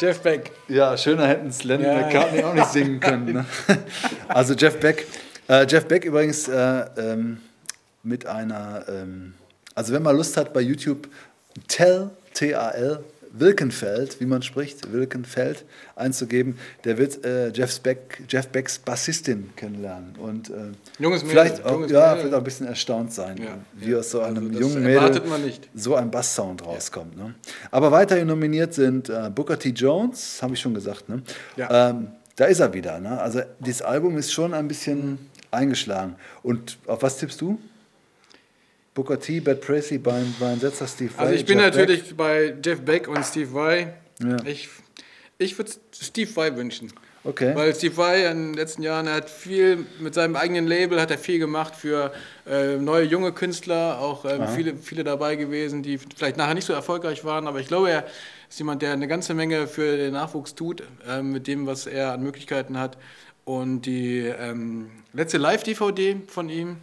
Jeff 0.07 0.21
Beck. 0.21 0.53
Ja, 0.69 0.97
schöner 0.97 1.27
hätten 1.27 1.49
es 1.49 1.65
Lennon 1.65 1.87
ja, 1.87 1.95
McCartney 1.95 2.39
ja. 2.39 2.49
auch 2.49 2.55
nicht 2.55 2.69
singen 2.69 3.01
können. 3.01 3.33
Ne? 3.33 3.45
Also 4.29 4.55
Jeff 4.55 4.79
Beck. 4.79 5.05
Äh, 5.49 5.67
Jeff 5.69 5.87
Beck 5.87 6.05
übrigens 6.05 6.47
äh, 6.47 6.85
ähm, 6.97 7.39
mit 8.05 8.25
einer, 8.25 8.85
ähm, 8.89 9.35
also 9.75 9.93
wenn 9.93 10.05
man 10.05 10.17
Lust 10.17 10.37
hat 10.37 10.53
bei 10.53 10.61
YouTube, 10.61 11.09
Tell, 11.67 12.11
T-A-L, 12.35 13.03
Wilkenfeld, 13.38 14.21
wie 14.21 14.26
man 14.26 14.43
spricht, 14.43 14.93
Wilkenfeld 14.93 15.64
einzugeben, 15.95 16.59
der 16.85 16.99
wird 16.99 17.25
äh, 17.25 17.50
Jeff, 17.50 17.81
Beck, 17.81 18.23
Jeff 18.28 18.49
Becks 18.49 18.78
Bassistin 18.78 19.50
kennenlernen 19.57 20.14
und 20.19 20.50
äh, 20.50 20.73
junges 20.99 21.23
vielleicht, 21.23 21.59
Mädel, 21.59 21.66
auch, 21.66 21.73
junges 21.73 21.93
ja, 21.93 22.16
vielleicht 22.16 22.35
auch 22.35 22.38
ein 22.38 22.45
bisschen 22.45 22.66
erstaunt 22.66 23.12
sein, 23.12 23.37
ja, 23.38 23.59
wie 23.75 23.90
ja. 23.90 23.99
aus 23.99 24.11
so 24.11 24.21
einem 24.21 24.49
also 24.49 24.61
jungen 24.61 24.83
Mädel 24.83 25.23
so 25.75 25.95
ein 25.95 26.11
Basssound 26.11 26.64
rauskommt. 26.64 27.16
Ne? 27.16 27.35
Aber 27.71 27.93
weiterhin 27.93 28.26
nominiert 28.26 28.75
sind 28.75 29.09
äh, 29.09 29.31
Booker 29.35 29.59
T. 29.59 29.71
Jones, 29.71 30.43
habe 30.43 30.55
ich 30.55 30.61
schon 30.61 30.75
gesagt. 30.75 31.09
Ne? 31.09 31.23
Ähm, 31.57 32.09
da 32.37 32.45
ist 32.45 32.61
er 32.61 32.73
wieder. 32.73 33.00
Ne? 33.00 33.21
Also 33.21 33.40
dieses 33.59 33.83
Album 33.83 34.16
ist 34.19 34.33
schon 34.33 34.55
ein 34.55 34.69
bisschen 34.69 35.19
eingeschlagen. 35.50 36.16
Und 36.43 36.78
auf 36.87 37.02
was 37.02 37.19
tippst 37.19 37.40
du? 37.40 37.59
Booker 38.97 39.21
T, 39.21 39.41
Bad 39.41 39.62
Tracy, 39.62 39.99
Brian, 39.99 40.35
Brian 40.38 40.59
Setzer, 40.59 40.88
Steve 40.88 41.12
Vai. 41.15 41.23
Also 41.23 41.35
ich 41.35 41.45
bin 41.45 41.59
Jeff 41.59 41.67
natürlich 41.67 42.03
Beck. 42.09 42.17
bei 42.17 42.55
Jeff 42.65 42.81
Beck 42.81 43.09
und 43.09 43.23
Steve 43.25 43.53
Vai. 43.53 43.93
Ja. 44.21 44.38
Ich, 44.47 44.71
ich 45.37 45.57
würde 45.59 45.71
Steve 45.93 46.35
Vai 46.35 46.57
wünschen. 46.57 46.91
Okay. 47.23 47.55
Weil 47.55 47.75
Steve 47.75 47.95
Vai 47.95 48.31
in 48.31 48.53
den 48.53 48.55
letzten 48.55 48.83
Jahren 48.83 49.09
hat 49.09 49.29
viel 49.29 49.85
mit 50.00 50.15
seinem 50.15 50.35
eigenen 50.35 50.67
Label 50.67 50.99
hat 50.99 51.11
er 51.11 51.19
viel 51.19 51.38
gemacht 51.38 51.76
für 51.76 52.12
äh, 52.47 52.76
neue 52.76 53.05
junge 53.05 53.33
Künstler, 53.33 53.99
auch 53.99 54.25
ähm, 54.25 54.49
viele, 54.49 54.76
viele 54.76 55.05
dabei 55.05 55.37
gewesen, 55.37 55.83
die 55.83 55.99
vielleicht 55.99 56.38
nachher 56.38 56.55
nicht 56.55 56.67
so 56.67 56.73
erfolgreich 56.73 57.23
waren, 57.25 57.49
aber 57.49 57.61
ich 57.61 57.69
glaube, 57.69 57.91
er 57.91 58.07
ist 58.49 58.59
jemand, 58.59 58.81
der 58.81 58.93
eine 58.93 59.09
ganze 59.09 59.35
Menge 59.35 59.67
für 59.67 59.97
den 59.99 60.15
Nachwuchs 60.15 60.55
tut, 60.55 60.85
äh, 61.07 61.21
mit 61.21 61.49
dem, 61.49 61.67
was 61.67 61.87
er 61.87 62.12
an 62.12 62.23
Möglichkeiten 62.23 62.79
hat. 62.79 62.97
Und 63.45 63.83
die 63.83 64.21
ähm, 64.21 64.91
letzte 65.12 65.37
Live-DVD 65.37 66.23
von 66.29 66.49
ihm, 66.49 66.79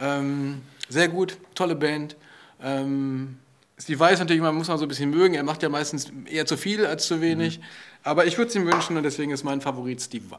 ähm, 0.00 0.62
sehr 0.88 1.08
gut, 1.08 1.38
tolle 1.54 1.74
Band. 1.74 2.16
Ähm, 2.62 3.36
Steve 3.78 4.00
Weiß 4.00 4.18
natürlich, 4.18 4.40
man 4.40 4.54
muss 4.54 4.68
man 4.68 4.78
so 4.78 4.84
ein 4.84 4.88
bisschen 4.88 5.10
mögen. 5.10 5.34
Er 5.34 5.42
macht 5.42 5.62
ja 5.62 5.68
meistens 5.68 6.10
eher 6.26 6.46
zu 6.46 6.56
viel 6.56 6.86
als 6.86 7.06
zu 7.06 7.20
wenig. 7.20 7.58
Mhm. 7.58 7.64
Aber 8.02 8.24
ich 8.26 8.38
würde 8.38 8.48
es 8.48 8.54
ihm 8.54 8.66
wünschen 8.66 8.96
und 8.96 9.02
deswegen 9.02 9.32
ist 9.32 9.44
mein 9.44 9.60
Favorit 9.60 10.00
Steve 10.00 10.30
Vai. 10.30 10.38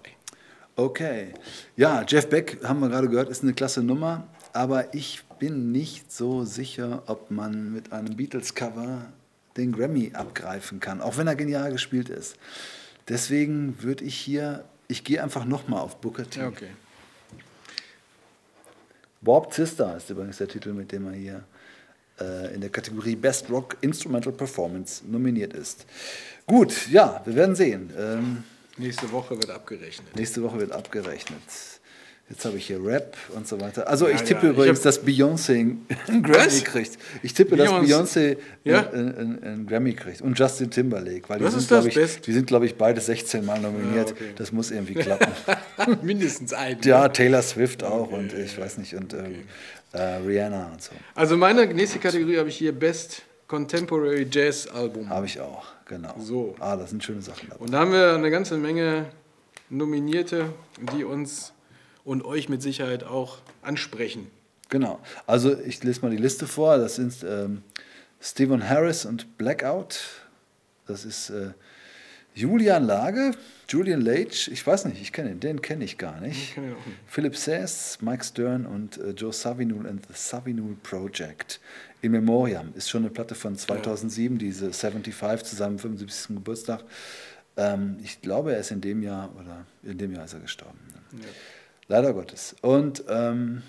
Okay. 0.76 1.34
Ja, 1.76 2.04
Jeff 2.08 2.30
Beck, 2.30 2.60
haben 2.64 2.80
wir 2.80 2.90
gerade 2.90 3.10
gehört, 3.10 3.30
ist 3.30 3.44
eine 3.44 3.54
klasse 3.54 3.84
Nummer. 3.84 4.28
Aber 4.54 4.94
ich 4.94 5.24
bin 5.40 5.72
nicht 5.72 6.12
so 6.12 6.44
sicher, 6.46 7.04
ob 7.06 7.30
man 7.30 7.72
mit 7.72 7.92
einem 7.92 8.16
Beatles-Cover 8.16 9.06
den 9.56 9.72
Grammy 9.72 10.12
abgreifen 10.14 10.80
kann, 10.80 11.02
auch 11.02 11.18
wenn 11.18 11.28
er 11.28 11.36
genial 11.36 11.72
gespielt 11.72 12.10
ist. 12.10 12.38
Deswegen 13.08 13.82
würde 13.82 14.04
ich 14.04 14.16
hier, 14.16 14.66
ich 14.88 15.04
gehe 15.04 15.22
einfach 15.22 15.46
nochmal 15.46 15.82
auf 15.82 15.98
Booker 15.98 16.30
T. 16.30 16.44
Okay. 16.44 16.70
Warped 19.22 19.54
Sister 19.54 19.98
ist 19.98 20.10
übrigens 20.10 20.38
der 20.38 20.48
Titel, 20.48 20.74
mit 20.74 20.92
dem 20.92 21.08
er 21.08 21.14
hier 21.14 21.44
äh, 22.20 22.54
in 22.54 22.62
der 22.62 22.70
Kategorie 22.70 23.16
Best 23.16 23.50
Rock 23.50 23.78
Instrumental 23.82 24.34
Performance 24.34 25.04
nominiert 25.08 25.54
ist. 25.54 25.86
Gut, 26.46 26.88
ja, 26.90 27.22
wir 27.26 27.36
werden 27.36 27.56
sehen. 27.56 27.92
Ähm, 27.98 28.44
nächste 28.78 29.12
Woche 29.12 29.38
wird 29.38 29.50
abgerechnet. 29.50 30.16
Nächste 30.16 30.42
Woche 30.44 30.60
wird 30.60 30.72
abgerechnet. 30.72 31.42
Jetzt 32.30 32.44
habe 32.44 32.58
ich 32.58 32.68
hier 32.68 32.84
Rap 32.84 33.16
und 33.36 33.48
so 33.48 33.62
weiter. 33.62 33.88
Also 33.88 34.08
ja, 34.08 34.16
ich 34.16 34.22
tippe 34.24 34.48
ja. 34.48 34.52
übrigens, 34.52 34.80
ich 34.80 34.84
dass 34.84 35.02
Beyoncé 35.02 35.78
einen 36.08 36.24
Grammy 36.24 36.60
kriegt. 36.60 36.98
Ich 37.24 37.34
tippe, 37.34 37.56
dass 37.56 37.70
Beyoncé 37.70 38.38
ja? 38.66 38.90
einen, 38.90 39.16
einen, 39.16 39.44
einen, 39.44 39.66
Grammy 39.66 39.94
kriegt. 39.94 40.22
Und 40.22 40.38
Justin 40.38 40.70
Timberlake. 40.70 41.30
Weil 41.30 41.40
die 41.40 41.48
sind, 41.48 41.68
glaube 41.70 41.88
ich, 41.88 42.22
die 42.22 42.34
sind, 42.34 42.46
glaube 42.46 42.66
ich, 42.66 42.76
beide 42.76 43.00
16 43.00 43.46
Mal 43.46 43.62
nominiert. 43.62 44.12
Okay. 44.12 44.32
Das 44.36 44.52
muss 44.52 44.72
irgendwie 44.72 44.96
klappen. 44.96 45.32
Mindestens 46.02 46.52
ein. 46.52 46.78
Ja, 46.84 47.08
Taylor 47.08 47.42
Swift 47.42 47.82
auch 47.86 48.12
okay, 48.12 48.16
und 48.16 48.34
ich 48.34 48.60
weiß 48.60 48.78
nicht. 48.78 48.94
Und 48.96 49.14
okay. 49.14 49.46
äh, 49.94 50.02
Rihanna 50.18 50.72
und 50.74 50.84
so. 50.84 50.92
Also 51.16 51.38
meine 51.38 51.66
nächste 51.68 52.00
Kategorie 52.00 52.38
habe 52.38 52.50
ich 52.50 52.58
hier 52.58 52.74
Best 52.74 53.22
Contemporary 53.48 54.28
Jazz 54.30 54.68
Album. 54.68 55.08
Habe 55.10 55.28
ich 55.28 55.40
auch, 55.40 55.66
genau. 55.86 56.14
So. 56.20 56.56
Ah, 56.60 56.76
das 56.76 56.90
sind 56.90 57.02
schöne 57.02 57.22
Sachen 57.22 57.48
dabei. 57.48 57.64
Und 57.64 57.72
da 57.72 57.80
haben 57.80 57.94
wir 57.94 58.16
eine 58.16 58.30
ganze 58.30 58.58
Menge 58.58 59.06
Nominierte, 59.70 60.50
die 60.94 61.06
uns 61.06 61.54
und 62.08 62.24
euch 62.24 62.48
mit 62.48 62.62
Sicherheit 62.62 63.04
auch 63.04 63.40
ansprechen. 63.62 64.32
Genau. 64.70 65.00
Also 65.26 65.60
ich 65.60 65.84
lese 65.84 66.02
mal 66.02 66.10
die 66.10 66.18
Liste 66.18 66.48
vor. 66.48 66.78
Das 66.78 66.96
sind 66.96 67.14
ähm, 67.28 67.64
Stephen 68.22 68.68
Harris 68.68 69.06
und 69.06 69.38
Blackout. 69.38 70.00
Das 70.88 71.04
ist 71.04 71.30
äh, 71.30 71.52
Julian 72.34 72.86
Lage, 72.86 73.32
Julian 73.68 74.00
Leitch, 74.00 74.48
ich 74.48 74.66
weiß 74.66 74.86
nicht, 74.86 75.02
ich 75.02 75.12
kenne 75.12 75.32
ihn, 75.32 75.40
den 75.40 75.62
kenne 75.62 75.84
ich 75.84 75.98
gar 75.98 76.22
nicht. 76.22 76.52
Ich 76.52 76.58
nicht. 76.58 76.76
Philip 77.08 77.36
Sass, 77.36 77.98
Mike 78.00 78.24
Stern 78.24 78.66
und 78.66 78.98
äh, 79.00 79.10
Joe 79.10 79.34
Savinul 79.34 79.86
and 79.88 80.06
the 80.06 80.14
Savinul 80.14 80.78
Project. 80.84 81.60
In 82.02 82.12
Memoriam 82.14 82.72
ist 82.76 82.90
schon 82.90 83.02
eine 83.02 83.10
Platte 83.10 83.36
von 83.36 83.58
2007, 83.58 84.36
ja. 84.36 84.40
diese 84.40 84.72
75 84.72 85.50
zusammen 85.50 85.78
75. 85.80 86.36
Geburtstag. 86.36 86.84
Ähm, 87.58 87.98
ich 88.02 88.22
glaube, 88.22 88.54
er 88.54 88.60
ist 88.60 88.72
in 88.72 88.80
dem 88.80 89.04
Jahr 89.04 89.30
oder 89.36 89.66
in 89.84 89.98
dem 89.98 90.14
Jahr 90.14 90.26
ist 90.26 90.34
er 90.34 90.40
gestorben. 90.40 90.80
Ne? 90.94 91.24
Ja. 91.24 91.28
Leider 91.88 92.14
Gottes. 92.14 92.56
Und 92.62 93.04
ähm, 93.08 93.64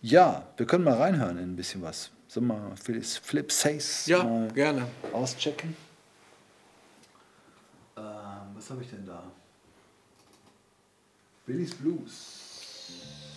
ja, 0.00 0.46
wir 0.56 0.66
können 0.66 0.84
mal 0.84 0.94
reinhören 0.96 1.38
in 1.38 1.52
ein 1.52 1.56
bisschen 1.56 1.82
was. 1.82 2.10
Sollen 2.28 2.46
wir 2.46 2.56
mal 2.56 2.76
Flip 2.76 3.52
Says 3.52 4.06
ja, 4.06 4.24
mal 4.24 4.48
gerne. 4.52 4.86
auschecken? 5.12 5.76
Ähm, 7.96 8.02
was 8.54 8.70
habe 8.70 8.82
ich 8.82 8.90
denn 8.90 9.04
da? 9.04 9.22
Billy's 11.44 11.74
Blues. 11.74 13.31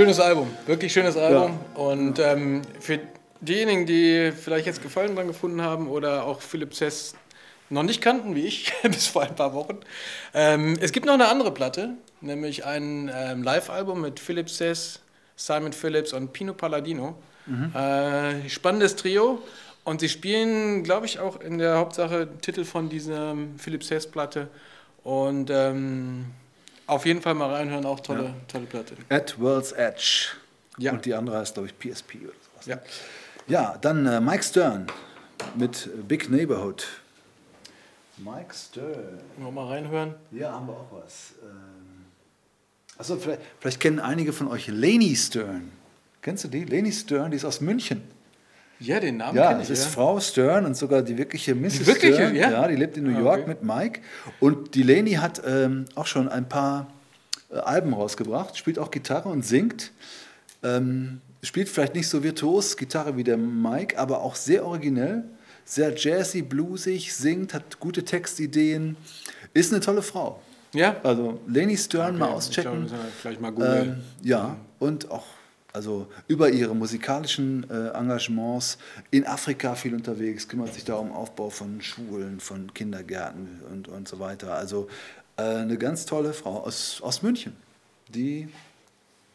Schönes 0.00 0.18
Album, 0.18 0.50
wirklich 0.64 0.94
schönes 0.94 1.14
Album. 1.18 1.58
Ja. 1.74 1.82
Und 1.82 2.18
ähm, 2.20 2.62
für 2.80 3.00
diejenigen, 3.42 3.84
die 3.84 4.32
vielleicht 4.32 4.64
jetzt 4.64 4.82
Gefallen 4.82 5.14
dran 5.14 5.26
gefunden 5.26 5.60
haben 5.60 5.88
oder 5.88 6.24
auch 6.24 6.40
Philipp 6.40 6.74
Sess 6.74 7.14
noch 7.68 7.82
nicht 7.82 8.00
kannten, 8.00 8.34
wie 8.34 8.46
ich, 8.46 8.72
bis 8.82 9.08
vor 9.08 9.24
ein 9.24 9.36
paar 9.36 9.52
Wochen. 9.52 9.78
Ähm, 10.32 10.78
es 10.80 10.92
gibt 10.92 11.04
noch 11.04 11.12
eine 11.12 11.28
andere 11.28 11.52
Platte, 11.52 11.96
nämlich 12.22 12.64
ein 12.64 13.10
ähm, 13.14 13.42
Live-Album 13.42 14.00
mit 14.00 14.20
Philipp 14.20 14.48
Sess, 14.48 15.00
Simon 15.36 15.74
Phillips 15.74 16.14
und 16.14 16.32
Pino 16.32 16.54
Palladino. 16.54 17.18
Mhm. 17.44 17.76
Äh, 17.76 18.48
spannendes 18.48 18.96
Trio. 18.96 19.42
Und 19.84 20.00
sie 20.00 20.08
spielen, 20.08 20.82
glaube 20.82 21.04
ich, 21.04 21.18
auch 21.18 21.38
in 21.42 21.58
der 21.58 21.76
Hauptsache 21.76 22.26
Titel 22.40 22.64
von 22.64 22.88
dieser 22.88 23.36
Philipp 23.58 23.84
Sess-Platte. 23.84 24.48
Und 25.04 25.50
ähm, 25.50 26.24
auf 26.90 27.06
jeden 27.06 27.22
Fall 27.22 27.34
mal 27.34 27.52
reinhören, 27.52 27.86
auch 27.86 28.00
tolle, 28.00 28.24
ja. 28.24 28.34
tolle 28.48 28.66
Platte. 28.66 28.94
At 29.08 29.38
World's 29.38 29.72
Edge. 29.72 30.28
Ja. 30.78 30.92
Und 30.92 31.04
die 31.04 31.14
andere 31.14 31.38
heißt, 31.38 31.54
glaube 31.54 31.68
ich, 31.68 31.78
PSP 31.78 32.16
oder 32.24 32.32
sowas. 32.52 32.66
Ja, 32.66 32.78
ja 33.46 33.78
dann 33.80 34.06
äh, 34.06 34.20
Mike 34.20 34.42
Stern 34.42 34.86
mit 35.54 35.88
Big 36.08 36.30
Neighborhood. 36.30 36.86
Mike 38.18 38.54
Stern. 38.54 39.20
Wollen 39.36 39.46
wir 39.46 39.50
mal 39.50 39.68
reinhören? 39.68 40.14
Ja, 40.30 40.52
haben 40.52 40.66
wir 40.66 40.74
auch 40.74 40.88
was. 40.90 41.34
Ähm, 41.42 42.06
achso, 42.98 43.16
vielleicht, 43.16 43.42
vielleicht 43.60 43.80
kennen 43.80 44.00
einige 44.00 44.32
von 44.32 44.48
euch 44.48 44.66
Leni 44.68 45.14
Stern. 45.16 45.72
Kennst 46.22 46.44
du 46.44 46.48
die? 46.48 46.64
Leni 46.64 46.92
Stern, 46.92 47.30
die 47.30 47.36
ist 47.36 47.44
aus 47.44 47.60
München. 47.60 48.02
Ja, 48.80 48.98
den 48.98 49.18
Namen 49.18 49.36
ja, 49.36 49.48
kenne 49.48 49.62
ich. 49.62 49.68
Ja, 49.68 49.74
das 49.74 49.84
ist 49.86 49.92
Frau 49.92 50.18
Stern 50.20 50.64
und 50.64 50.76
sogar 50.76 51.02
die 51.02 51.16
wirkliche 51.16 51.54
Mrs. 51.54 51.80
Die 51.80 51.86
wirkliche, 51.86 52.14
Stern. 52.14 52.34
Ja? 52.34 52.50
ja, 52.50 52.68
die 52.68 52.76
lebt 52.76 52.96
in 52.96 53.04
New 53.04 53.16
ah, 53.16 53.20
York 53.20 53.40
okay. 53.40 53.48
mit 53.48 53.62
Mike. 53.62 54.00
Und 54.40 54.74
die 54.74 54.82
Leni 54.82 55.12
hat 55.12 55.42
ähm, 55.46 55.84
auch 55.94 56.06
schon 56.06 56.28
ein 56.28 56.48
paar 56.48 56.86
äh, 57.52 57.58
Alben 57.58 57.92
rausgebracht, 57.92 58.56
spielt 58.56 58.78
auch 58.78 58.90
Gitarre 58.90 59.28
und 59.28 59.44
singt. 59.44 59.92
Ähm, 60.62 61.20
spielt 61.42 61.68
vielleicht 61.68 61.94
nicht 61.94 62.08
so 62.08 62.22
virtuos 62.22 62.76
Gitarre 62.76 63.16
wie 63.16 63.24
der 63.24 63.36
Mike, 63.36 63.98
aber 63.98 64.22
auch 64.22 64.34
sehr 64.34 64.64
originell, 64.64 65.24
sehr 65.64 65.94
jazzy, 65.94 66.42
bluesig, 66.42 67.14
singt, 67.14 67.54
hat 67.54 67.80
gute 67.80 68.04
Textideen, 68.04 68.96
ist 69.52 69.72
eine 69.72 69.80
tolle 69.80 70.02
Frau. 70.02 70.40
Ja. 70.72 70.96
Also 71.02 71.40
Leni 71.46 71.76
Stern 71.76 72.10
okay, 72.10 72.18
mal 72.18 72.28
auschecken. 72.28 72.86
Glaub, 72.86 73.00
vielleicht 73.20 73.40
mal 73.40 73.50
googeln. 73.50 73.88
Ähm, 73.88 74.00
ja, 74.22 74.56
und 74.78 75.10
auch 75.10 75.24
also 75.72 76.08
über 76.26 76.50
ihre 76.50 76.74
musikalischen 76.74 77.68
äh, 77.70 77.88
Engagements 77.88 78.78
in 79.10 79.26
Afrika 79.26 79.74
viel 79.74 79.94
unterwegs, 79.94 80.48
kümmert 80.48 80.74
sich 80.74 80.84
da 80.84 80.94
um 80.94 81.12
Aufbau 81.12 81.50
von 81.50 81.80
Schulen, 81.80 82.40
von 82.40 82.74
Kindergärten 82.74 83.60
und, 83.70 83.88
und 83.88 84.08
so 84.08 84.18
weiter. 84.18 84.54
Also 84.54 84.88
äh, 85.36 85.42
eine 85.42 85.78
ganz 85.78 86.06
tolle 86.06 86.32
Frau 86.32 86.64
aus, 86.64 87.00
aus 87.02 87.22
München, 87.22 87.56
die 88.08 88.48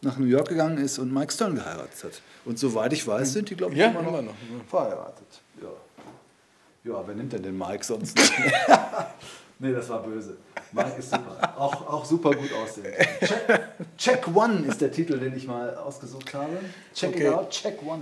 nach 0.01 0.17
New 0.17 0.25
York 0.25 0.49
gegangen 0.49 0.77
ist 0.77 0.99
und 0.99 1.13
Mike 1.13 1.31
Stern 1.31 1.55
geheiratet 1.55 2.03
hat. 2.03 2.21
Und 2.43 2.59
soweit 2.59 2.93
ich 2.93 3.05
weiß, 3.05 3.33
sind 3.33 3.49
die, 3.49 3.55
glaube 3.55 3.73
ich, 3.73 3.79
ja, 3.79 3.87
immer, 3.87 4.01
noch 4.01 4.19
immer 4.19 4.21
noch 4.21 4.35
verheiratet. 4.67 5.41
Ja. 5.61 6.91
ja, 6.91 7.07
wer 7.07 7.15
nimmt 7.15 7.33
denn 7.33 7.43
den 7.43 7.57
Mike 7.57 7.83
sonst? 7.83 8.17
nee, 9.59 9.71
das 9.71 9.89
war 9.89 10.03
böse. 10.03 10.37
Mike 10.71 10.95
ist 10.99 11.09
super. 11.09 11.44
Auch, 11.57 11.87
auch 11.87 12.05
super 12.05 12.31
gut 12.31 12.51
aussehen. 12.53 12.93
Check, 13.21 13.71
Check 13.97 14.35
One 14.35 14.65
ist 14.67 14.81
der 14.81 14.91
Titel, 14.91 15.17
den 15.17 15.35
ich 15.35 15.47
mal 15.47 15.75
ausgesucht 15.77 16.33
habe. 16.33 16.57
Check 16.93 17.15
okay. 17.15 17.27
it 17.27 17.33
out, 17.33 17.49
Check 17.49 17.79
One. 17.83 18.01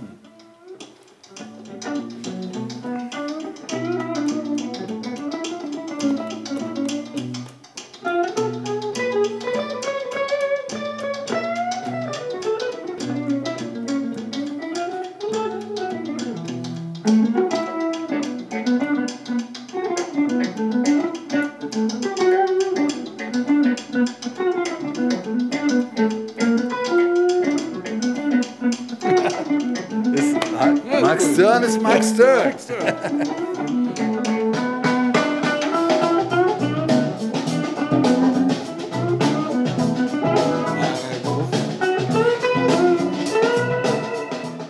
Stern 31.64 31.70
ist 31.70 31.82
Mike 31.82 32.04
Stern. 32.04 33.22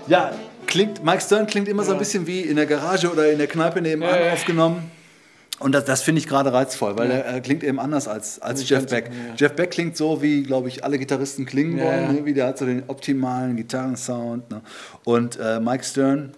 Ja, 0.07 0.33
klingt, 0.67 1.05
Mike 1.05 1.21
Stern 1.21 1.47
klingt 1.47 1.69
immer 1.69 1.83
so 1.83 1.93
ein 1.93 1.99
bisschen 1.99 2.27
wie 2.27 2.41
in 2.41 2.57
der 2.57 2.67
Garage 2.67 3.11
oder 3.11 3.31
in 3.31 3.39
der 3.39 3.47
Kneipe 3.47 3.81
nebenan 3.81 4.21
ja, 4.27 4.33
aufgenommen. 4.33 4.91
Und 5.61 5.73
das, 5.73 5.85
das 5.85 6.03
finde 6.03 6.21
ich 6.21 6.29
gerade 6.29 6.53
reizvoll, 6.53 6.97
weil 6.99 7.09
ja. 7.09 7.17
er, 7.17 7.25
er, 7.25 7.41
klingt 7.41 7.65
eben 7.65 7.81
anders 7.81 8.07
als, 8.07 8.43
als 8.43 8.69
Jeff 8.69 8.87
Beck. 8.87 9.07
Ja. 9.07 9.35
Jeff 9.37 9.55
Beck 9.55 9.71
klingt 9.71 9.97
so, 9.97 10.21
wie, 10.21 10.43
glaube 10.43 10.69
ich, 10.69 10.85
alle 10.85 10.99
Gitarristen 10.99 11.47
klingen 11.47 11.79
ja, 11.79 11.85
wollen. 11.85 12.15
Ne? 12.17 12.25
Wie 12.25 12.35
der 12.35 12.49
hat 12.49 12.59
so 12.59 12.67
den 12.67 12.83
optimalen 12.89 13.57
Gitarrensound. 13.57 14.51
Ne? 14.51 14.61
Und 15.05 15.39
äh, 15.41 15.61
Mike 15.61 15.85
Stern 15.85 16.33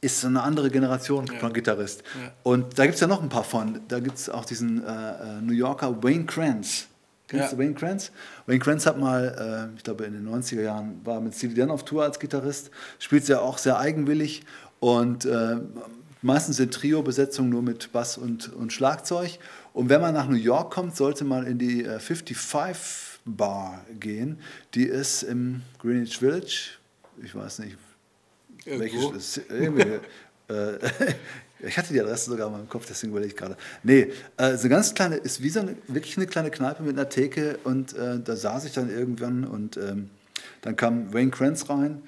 ist 0.00 0.20
so 0.20 0.28
eine 0.28 0.42
andere 0.42 0.70
Generation 0.70 1.26
von 1.26 1.52
Gitarrist. 1.52 2.02
Und 2.42 2.78
da 2.78 2.84
gibt 2.84 2.94
es 2.94 3.00
ja 3.00 3.06
noch 3.06 3.22
ein 3.22 3.28
paar 3.28 3.44
von. 3.44 3.80
Da 3.88 4.00
gibt 4.00 4.16
es 4.16 4.30
auch 4.30 4.44
diesen 4.44 4.84
äh, 4.84 4.88
äh, 4.88 5.40
New 5.42 5.54
Yorker 5.54 6.02
Wayne 6.02 6.24
Kranz. 6.24 6.86
Kennst 7.26 7.52
du 7.52 7.58
Wayne 7.58 7.74
Kranz? 7.74 8.10
Wayne 8.46 8.60
Kranz 8.60 8.86
hat 8.86 8.98
mal, 8.98 9.70
äh, 9.72 9.76
ich 9.76 9.84
glaube 9.84 10.04
in 10.04 10.14
den 10.14 10.28
90er 10.28 10.62
Jahren, 10.62 11.00
war 11.04 11.20
mit 11.20 11.34
Steely 11.34 11.54
Dan 11.54 11.70
auf 11.70 11.84
Tour 11.84 12.04
als 12.04 12.18
Gitarrist, 12.18 12.70
spielt 12.98 13.28
ja 13.28 13.40
auch 13.40 13.58
sehr 13.58 13.78
eigenwillig 13.78 14.44
und 14.80 15.26
äh, 15.26 15.56
meistens 16.22 16.58
in 16.58 16.70
Trio-Besetzung 16.70 17.48
nur 17.48 17.62
mit 17.62 17.92
Bass 17.92 18.16
und, 18.16 18.52
und 18.54 18.72
Schlagzeug. 18.72 19.38
Und 19.74 19.88
wenn 19.88 20.00
man 20.00 20.14
nach 20.14 20.28
New 20.28 20.36
York 20.36 20.72
kommt, 20.72 20.96
sollte 20.96 21.24
man 21.24 21.46
in 21.46 21.58
die 21.58 21.84
äh, 21.84 21.98
55 21.98 23.20
Bar 23.24 23.84
gehen. 24.00 24.40
Die 24.74 24.84
ist 24.84 25.22
im 25.22 25.62
Greenwich 25.80 26.18
Village. 26.18 26.78
Ich 27.22 27.34
weiß 27.34 27.58
nicht, 27.58 27.76
Irgendwo. 29.48 29.82
äh, 30.48 30.78
ich 31.66 31.76
hatte 31.76 31.92
die 31.92 32.00
Adresse 32.00 32.30
sogar 32.30 32.50
mal 32.50 32.60
im 32.60 32.68
Kopf, 32.68 32.86
deswegen 32.88 33.12
überlege 33.12 33.32
ich 33.32 33.36
gerade. 33.36 33.56
Nee, 33.82 34.12
äh, 34.36 34.56
so 34.56 34.68
ganz 34.68 34.94
kleine, 34.94 35.16
ist 35.16 35.42
wie 35.42 35.50
so 35.50 35.60
eine, 35.60 35.76
wirklich 35.86 36.16
eine 36.16 36.26
kleine 36.26 36.50
Kneipe 36.50 36.82
mit 36.82 36.96
einer 36.96 37.08
Theke 37.08 37.58
und 37.64 37.94
äh, 37.94 38.20
da 38.20 38.36
saß 38.36 38.64
ich 38.64 38.72
dann 38.72 38.90
irgendwann 38.90 39.44
und 39.44 39.76
ähm, 39.76 40.10
dann 40.62 40.76
kam 40.76 41.12
Wayne 41.12 41.30
Kranz 41.30 41.68
rein 41.68 42.02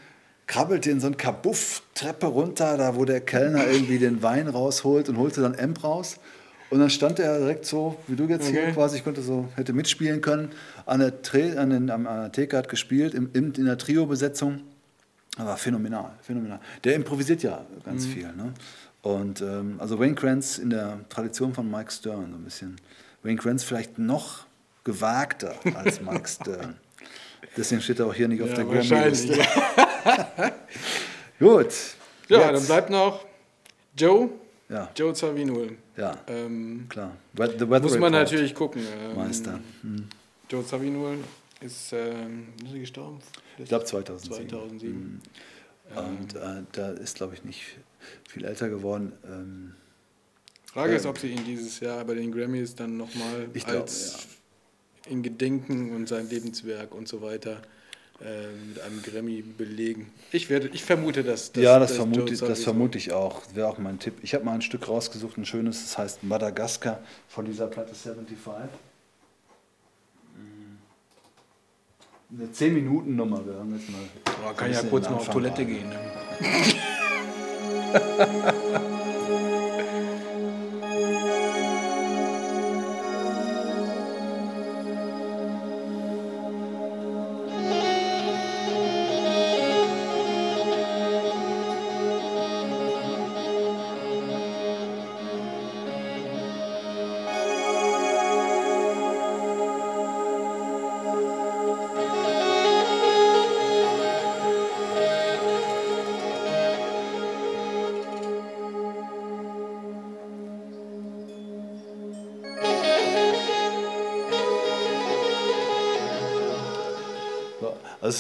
krabbelte 0.51 0.91
in 0.91 0.99
so 0.99 1.07
ein 1.07 1.17
Kabuff 1.17 1.83
Treppe 1.95 2.27
runter, 2.27 2.77
da 2.77 2.97
wo 2.97 3.05
der 3.05 3.21
Kellner 3.21 3.69
irgendwie 3.71 3.99
den 3.99 4.21
Wein 4.21 4.49
rausholt 4.49 5.09
und 5.09 5.17
holte 5.17 5.43
dann 5.43 5.57
Amp 5.57 5.85
raus. 5.85 6.19
Und 6.71 6.81
dann 6.81 6.91
stand 6.91 7.21
er 7.21 7.39
direkt 7.39 7.67
so, 7.67 7.97
wie 8.09 8.17
du 8.17 8.25
jetzt 8.25 8.49
okay. 8.49 8.65
hier 8.65 8.73
quasi, 8.73 8.97
ich 8.97 9.05
konnte 9.05 9.23
so, 9.23 9.49
hätte 9.55 9.73
mitspielen 9.73 10.21
können, 10.21 10.51
an 10.87 11.01
der, 11.01 11.23
Tre 11.23 11.57
an, 11.57 11.71
den, 11.71 11.91
an 11.91 12.05
der 12.05 12.33
Theke 12.33 12.57
hat 12.57 12.69
gespielt, 12.69 13.15
im, 13.15 13.31
in 13.33 13.65
der 13.65 13.79
Trio-Besetzung. 13.79 14.61
Aber 15.37 15.57
phänomenal, 15.57 16.13
phänomenal. 16.23 16.61
Der 16.85 16.95
improvisiert 16.95 17.43
ja 17.43 17.65
ganz 17.85 18.07
mhm. 18.07 18.11
viel. 18.11 18.33
Ne? 18.33 18.53
Und 19.03 19.41
ähm, 19.41 19.77
also 19.79 19.99
Wayne 19.99 20.15
Kranz 20.15 20.59
in 20.59 20.71
der 20.71 21.01
Tradition 21.09 21.55
von 21.55 21.71
Mike 21.71 21.91
Stern 21.91 22.31
so 22.31 22.37
ein 22.37 22.45
bisschen. 22.45 22.77
Wayne 23.23 23.39
Kranz 23.39 23.65
vielleicht 23.65 23.99
noch 23.99 24.47
gewagter 24.85 25.55
als 25.75 26.01
Mike 26.01 26.29
Stern. 26.41 26.77
Deswegen 27.57 27.81
steht 27.81 27.99
er 27.99 28.07
auch 28.07 28.15
hier 28.15 28.29
nicht 28.29 28.43
auf 28.43 28.51
ja, 28.51 28.57
der 28.57 28.65
Grammy-Liste. 28.65 29.39
Gut. 31.39 31.73
Ja, 32.29 32.51
jetzt. 32.51 32.61
dann 32.61 32.67
bleibt 32.67 32.91
noch 32.91 33.25
Joe. 33.97 34.31
Ja. 34.69 34.89
Joe 34.95 35.13
Zawinul. 35.15 35.77
Ja, 35.97 36.17
ähm, 36.29 36.87
klar. 36.89 37.13
The 37.35 37.41
Weather 37.41 37.67
muss 37.81 37.93
man 37.93 38.03
Report. 38.05 38.13
natürlich 38.13 38.55
gucken. 38.55 38.83
Ähm, 38.83 39.17
Meister. 39.17 39.59
Hm. 39.83 40.07
Joe 40.49 40.65
Zawinul 40.65 41.19
ist, 41.61 41.93
ähm, 41.93 42.49
ist 42.65 42.73
er 42.73 42.79
gestorben? 42.79 43.19
Ich 43.59 43.69
glaube 43.69 43.85
2007. 43.85 44.49
2007. 44.49 44.93
Hm. 44.93 45.21
Und 45.97 46.37
äh, 46.37 46.63
da 46.73 46.91
ist, 46.93 47.17
glaube 47.17 47.35
ich, 47.35 47.45
nicht 47.45 47.63
viel 48.29 48.45
älter 48.45 48.69
geworden. 48.69 49.13
Ähm, 49.25 49.75
Frage 50.67 50.95
ist, 50.95 51.07
ob 51.07 51.19
sie 51.19 51.29
ihn 51.29 51.45
dieses 51.45 51.81
Jahr 51.81 52.05
bei 52.05 52.15
den 52.15 52.31
Grammys 52.31 52.75
dann 52.77 52.97
nochmal 52.97 53.49
als 53.67 54.29
ja. 55.05 55.13
in 55.13 55.23
Gedenken 55.23 55.95
und 55.97 56.09
sein 56.09 56.29
Lebenswerk 56.29 56.95
und 56.95 57.09
so 57.09 57.23
weiter 57.23 57.61
äh, 58.21 58.53
mit 58.69 58.81
einem 58.81 59.03
Grammy 59.03 59.43
belegen. 59.43 60.13
Ich, 60.31 60.49
werde, 60.49 60.69
ich 60.69 60.85
vermute, 60.85 61.25
dass, 61.25 61.51
dass 61.51 61.63
Ja, 61.65 61.79
das, 61.81 61.89
das 61.89 61.97
vermute, 61.97 62.37
das 62.37 62.63
vermute 62.63 62.99
ich 62.99 63.13
auch. 63.13 63.43
Wäre 63.55 63.69
auch 63.69 63.79
mein 63.79 63.99
Tipp. 63.99 64.15
Ich 64.23 64.33
habe 64.35 64.45
mal 64.45 64.53
ein 64.53 64.63
Stück 64.63 64.87
rausgesucht, 64.87 65.39
ein 65.39 65.45
schönes, 65.45 65.83
das 65.83 65.99
heißt 65.99 66.23
Madagaskar 66.23 67.03
von 67.29 67.47
dieser 67.47 67.67
Platte 67.67 67.95
75. 67.95 68.71
Eine 72.33 72.47
10-Minuten-Nummer. 72.47 73.45
Wir 73.45 73.55
haben 73.55 73.75
jetzt 73.75 73.91
mal. 73.91 74.01
Oh, 74.49 74.55
kann 74.55 74.73
ja 74.73 74.83
kurz 74.85 75.09
mal 75.09 75.17
auf 75.17 75.29
Toilette 75.29 75.65
gehen. 75.65 75.89
Ne? 75.89 75.97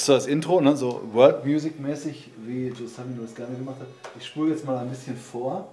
ist 0.00 0.06
so 0.06 0.14
das 0.14 0.26
Intro, 0.26 0.62
ne? 0.62 0.76
so 0.76 1.02
World 1.12 1.44
Music 1.44 1.78
mäßig, 1.78 2.30
wie 2.46 2.68
Joe 2.68 2.88
Samino 2.88 3.22
das 3.22 3.34
gerne 3.34 3.54
gemacht 3.54 3.76
hat. 3.80 3.86
Ich 4.18 4.26
spule 4.26 4.52
jetzt 4.52 4.64
mal 4.64 4.78
ein 4.78 4.88
bisschen 4.88 5.14
vor. 5.14 5.68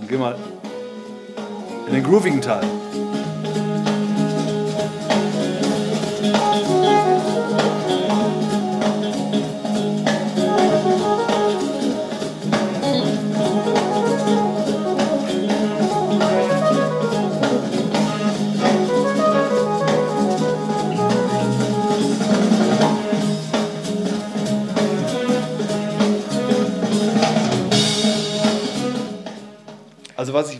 Und 0.00 0.06
geh 0.06 0.18
mal 0.18 0.36
in 1.86 1.94
den 1.94 2.04
groovigen 2.04 2.42
Teil. 2.42 2.68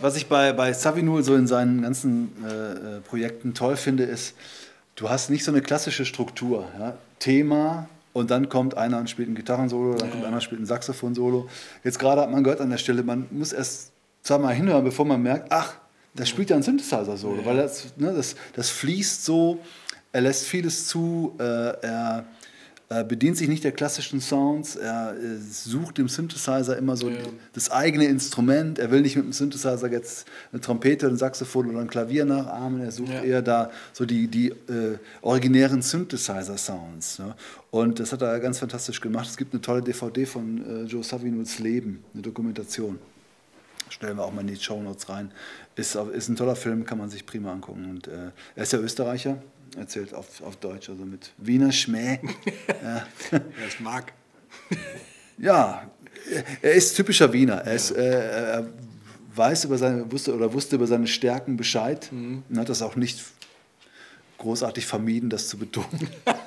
Was 0.04 0.16
ich, 0.16 0.26
bei, 0.26 0.52
bei 0.52 0.70
Savinul 0.74 1.22
so 1.22 1.34
in 1.34 1.46
seinen 1.46 1.80
ganzen 1.80 2.30
äh, 2.44 2.96
äh, 2.98 3.00
Projekten 3.00 3.54
toll 3.54 3.76
finde, 3.76 4.04
ist, 4.04 4.34
du 4.96 5.08
hast 5.08 5.30
nicht 5.30 5.44
so 5.44 5.50
eine 5.50 5.62
klassische 5.62 6.04
Struktur. 6.04 6.68
Ja? 6.78 6.98
Thema 7.18 7.88
und 8.12 8.30
dann 8.30 8.50
kommt 8.50 8.76
einer 8.76 8.98
und 8.98 9.08
spielt 9.08 9.30
ein 9.30 9.34
Gitarrensolo, 9.34 9.94
dann 9.94 10.08
ja. 10.08 10.12
kommt 10.12 10.24
einer 10.26 10.36
und 10.36 10.42
spielt 10.42 10.60
ein 10.60 10.66
Saxophon-Solo. 10.66 11.48
Jetzt 11.84 11.98
gerade 11.98 12.20
hat 12.20 12.30
man 12.30 12.44
gehört 12.44 12.60
an 12.60 12.68
der 12.68 12.76
Stelle, 12.76 13.02
man 13.02 13.26
muss 13.30 13.54
erst 13.54 13.92
zweimal 14.22 14.52
hinhören, 14.52 14.84
bevor 14.84 15.06
man 15.06 15.22
merkt, 15.22 15.50
ach, 15.50 15.76
da 16.12 16.26
spielt 16.26 16.50
ja 16.50 16.56
ein 16.56 16.62
Synthesizer-Solo, 16.62 17.40
ja. 17.40 17.46
weil 17.46 17.56
das, 17.56 17.94
ne, 17.96 18.12
das, 18.12 18.36
das 18.52 18.68
fließt 18.68 19.24
so, 19.24 19.58
er 20.12 20.20
lässt 20.20 20.44
vieles 20.44 20.86
zu, 20.86 21.34
äh, 21.38 21.42
er 21.42 22.26
äh, 22.90 23.02
bedient 23.02 23.36
sich 23.36 23.48
nicht 23.48 23.64
der 23.64 23.72
klassischen 23.72 24.20
Sounds, 24.20 24.76
er 24.76 25.14
äh, 25.16 25.38
sucht 25.38 25.98
im 25.98 26.08
Synthesizer 26.08 26.76
immer 26.76 26.96
so 26.96 27.08
ja. 27.08 27.16
das 27.52 27.70
eigene 27.70 28.04
Instrument, 28.04 28.78
er 28.78 28.90
will 28.90 29.00
nicht 29.00 29.16
mit 29.16 29.24
dem 29.24 29.32
Synthesizer 29.32 29.90
jetzt 29.90 30.26
eine 30.52 30.60
Trompete, 30.60 31.06
ein 31.06 31.16
Saxophon 31.16 31.70
oder 31.70 31.80
ein 31.80 31.88
Klavier 31.88 32.24
nachahmen, 32.24 32.82
er 32.82 32.92
sucht 32.92 33.12
ja. 33.12 33.22
eher 33.22 33.42
da 33.42 33.70
so 33.92 34.04
die, 34.04 34.28
die 34.28 34.48
äh, 34.48 34.98
originären 35.22 35.80
Synthesizer-Sounds. 35.80 37.20
Ne? 37.20 37.34
Und 37.70 38.00
das 38.00 38.12
hat 38.12 38.22
er 38.22 38.38
ganz 38.38 38.58
fantastisch 38.58 39.00
gemacht. 39.00 39.28
Es 39.28 39.36
gibt 39.36 39.54
eine 39.54 39.62
tolle 39.62 39.82
DVD 39.82 40.26
von 40.26 40.84
äh, 40.84 40.84
Joe 40.84 41.02
Savinuls 41.02 41.58
Leben, 41.58 42.04
eine 42.12 42.22
Dokumentation 42.22 42.98
stellen 43.90 44.16
wir 44.16 44.24
auch 44.24 44.32
mal 44.32 44.40
in 44.40 44.48
die 44.48 44.56
Show 44.56 44.82
Notes 44.82 45.08
rein. 45.08 45.30
Ist, 45.76 45.94
ist 45.94 46.28
ein 46.28 46.36
toller 46.36 46.56
Film, 46.56 46.84
kann 46.84 46.98
man 46.98 47.10
sich 47.10 47.26
prima 47.26 47.52
angucken. 47.52 47.88
Und 47.88 48.08
äh, 48.08 48.30
er 48.56 48.62
ist 48.62 48.72
ja 48.72 48.78
Österreicher, 48.78 49.38
erzählt 49.76 50.14
auf, 50.14 50.42
auf 50.42 50.56
Deutsch, 50.56 50.88
also 50.88 51.04
mit 51.04 51.32
Wiener 51.38 51.72
Schmäh. 51.72 52.18
ja. 52.82 53.06
Er 53.30 53.66
ist 53.66 53.80
Mark. 53.80 54.12
ja, 55.38 55.90
er 56.62 56.72
ist 56.72 56.94
typischer 56.94 57.32
Wiener. 57.32 57.56
Er, 57.56 57.74
ist, 57.74 57.90
äh, 57.90 58.52
er 58.52 58.68
weiß 59.34 59.64
über 59.64 59.78
seine, 59.78 60.10
wusste 60.10 60.34
oder 60.34 60.52
wusste 60.52 60.76
über 60.76 60.86
seine 60.86 61.06
Stärken 61.06 61.56
Bescheid 61.56 62.10
mhm. 62.12 62.42
und 62.48 62.58
hat 62.58 62.68
das 62.68 62.82
auch 62.82 62.96
nicht 62.96 63.22
großartig 64.38 64.86
vermieden, 64.86 65.30
das 65.30 65.48
zu 65.48 65.58
betonen. 65.58 66.08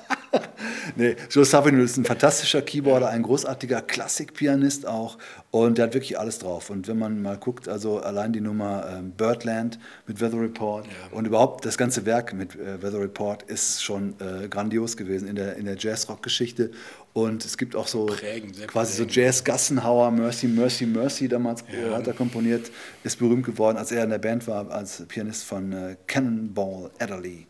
nee, 0.96 1.16
Joe 1.30 1.46
Savino 1.46 1.84
ist 1.84 1.98
ein 1.98 2.06
fantastischer 2.06 2.62
Keyboarder, 2.62 3.10
ein 3.10 3.24
großartiger 3.24 3.82
Klassikpianist 3.82 4.88
auch 4.88 5.18
und 5.52 5.78
der 5.78 5.86
hat 5.86 5.94
wirklich 5.94 6.20
alles 6.20 6.40
drauf. 6.40 6.70
Und 6.70 6.88
wenn 6.88 7.00
man 7.00 7.22
mal 7.22 7.38
guckt, 7.38 7.68
also 7.68 8.00
allein 8.00 8.34
die 8.34 8.42
Nummer 8.42 8.86
ähm, 8.90 9.12
Birdland 9.12 9.80
mit 10.06 10.22
Weather 10.22 10.40
Report 10.40 10.86
ja. 10.86 11.18
und 11.18 11.26
überhaupt 11.26 11.66
das 11.66 11.78
ganze 11.78 12.06
Werk 12.06 12.34
mit 12.34 12.56
äh, 12.56 12.82
Weather 12.82 13.00
Report 13.00 13.44
ist 13.44 13.84
schon 13.84 14.16
äh, 14.20 14.48
grandios 14.48 14.98
gewesen 14.98 15.28
in 15.28 15.36
der, 15.36 15.56
in 15.56 15.66
der 15.66 15.78
Jazz-Rock-Geschichte. 15.78 16.72
Und 17.14 17.44
es 17.46 17.58
gibt 17.58 17.76
auch 17.76 17.88
so 17.88 18.06
prägen, 18.06 18.52
quasi 18.68 18.98
prägen. 18.98 19.14
so 19.14 19.22
Jazz-Gassenhauer, 19.22 20.12
Mercy, 20.12 20.48
Mercy, 20.48 20.86
Mercy 20.86 21.28
damals 21.28 21.64
ja. 21.72 21.98
hat 21.98 22.06
er 22.06 22.14
komponiert, 22.14 22.70
ist 23.04 23.18
berühmt 23.18 23.46
geworden, 23.46 23.78
als 23.78 23.92
er 23.92 24.04
in 24.04 24.12
der 24.12 24.20
Band 24.20 24.48
war, 24.48 24.70
als 24.70 25.04
Pianist 25.08 25.44
von 25.44 25.72
äh, 25.72 25.96
Cannonball 26.06 26.92
Adderley. 27.00 27.48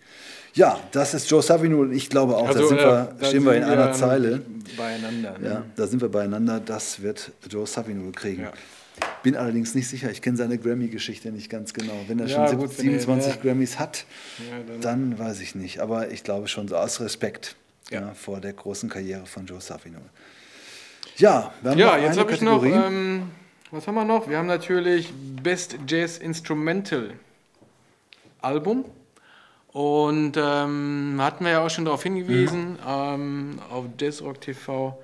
Ja, 0.57 0.79
das 0.91 1.13
ist 1.13 1.29
Joe 1.29 1.43
Savino 1.43 1.81
und 1.81 1.93
ich 1.93 2.09
glaube 2.09 2.35
auch, 2.35 2.47
also, 2.47 2.61
da, 2.61 2.67
sind 2.67 2.77
wir, 2.79 3.15
da 3.19 3.25
stehen 3.27 3.45
wir 3.45 3.53
in 3.53 3.63
einer 3.63 3.93
Zeile. 3.93 4.41
Beieinander. 4.75 5.37
Ne? 5.37 5.47
Ja, 5.47 5.63
da 5.75 5.85
sind 5.85 6.01
wir 6.01 6.09
beieinander. 6.09 6.59
Das 6.59 7.03
wird 7.03 7.31
Joe 7.47 7.67
Savino 7.67 8.11
kriegen. 8.11 8.41
Ja. 8.41 8.53
Bin 9.21 9.35
allerdings 9.35 9.75
nicht 9.75 9.87
sicher, 9.87 10.09
ich 10.09 10.23
kenne 10.23 10.35
seine 10.35 10.57
Grammy-Geschichte 10.57 11.31
nicht 11.31 11.51
ganz 11.51 11.75
genau. 11.75 11.93
Wenn 12.07 12.17
er 12.19 12.25
ja, 12.25 12.47
schon 12.47 12.57
gut, 12.57 12.73
27 12.73 13.33
er, 13.33 13.37
Grammys 13.37 13.77
hat, 13.77 14.05
dann, 14.67 14.81
dann, 14.81 15.19
weiß 15.19 15.41
ich 15.41 15.53
nicht. 15.53 15.79
Aber 15.79 16.09
ich 16.09 16.23
glaube 16.23 16.47
schon 16.47 16.67
so 16.67 16.75
aus 16.75 16.99
Respekt 17.01 17.55
vor 18.15 18.41
der 18.41 18.53
großen 18.53 18.89
Karriere 18.89 19.27
von 19.27 19.45
Joe 19.45 19.61
Savino. 19.61 19.99
Ja, 21.17 21.53
wir 21.61 21.71
haben 21.71 21.77
ja 21.77 21.97
jetzt 21.97 22.17
habe 22.17 22.31
ich 22.31 22.41
noch, 22.41 22.63
ähm, 22.65 23.29
was 23.69 23.85
haben 23.85 23.95
wir 23.95 24.05
noch? 24.05 24.27
Wir 24.27 24.39
haben 24.39 24.47
natürlich 24.47 25.13
Best 25.43 25.77
Jazz 25.87 26.17
Instrumental 26.17 27.11
Album. 28.41 28.85
Und 29.73 30.37
ähm, 30.37 31.17
hatten 31.19 31.43
wir 31.43 31.51
ja 31.51 31.65
auch 31.65 31.69
schon 31.69 31.85
darauf 31.85 32.03
hingewiesen, 32.03 32.73
mhm. 32.73 32.77
ähm, 32.87 33.59
auf 33.69 33.85
Jazzrock 33.99 34.41
TV, 34.41 34.97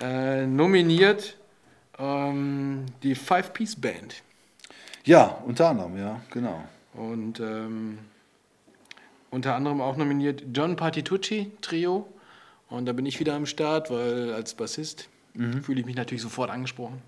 äh, 0.00 0.46
nominiert 0.46 1.36
ähm, 1.98 2.86
die 3.02 3.14
Five 3.14 3.52
Piece 3.52 3.76
Band. 3.76 4.22
Ja, 5.04 5.38
unter 5.46 5.68
anderem, 5.68 5.96
ja, 5.96 6.20
genau. 6.30 6.64
Und 6.94 7.40
ähm, 7.40 7.98
unter 9.30 9.54
anderem 9.54 9.80
auch 9.80 9.96
nominiert 9.96 10.42
John 10.52 10.76
Partitucci 10.76 11.52
Trio. 11.60 12.06
Und 12.68 12.86
da 12.86 12.92
bin 12.92 13.06
ich 13.06 13.20
wieder 13.20 13.34
am 13.34 13.46
Start, 13.46 13.90
weil 13.90 14.32
als 14.32 14.54
Bassist 14.54 15.08
mhm. 15.34 15.62
fühle 15.62 15.80
ich 15.80 15.86
mich 15.86 15.96
natürlich 15.96 16.22
sofort 16.22 16.50
angesprochen. 16.50 17.00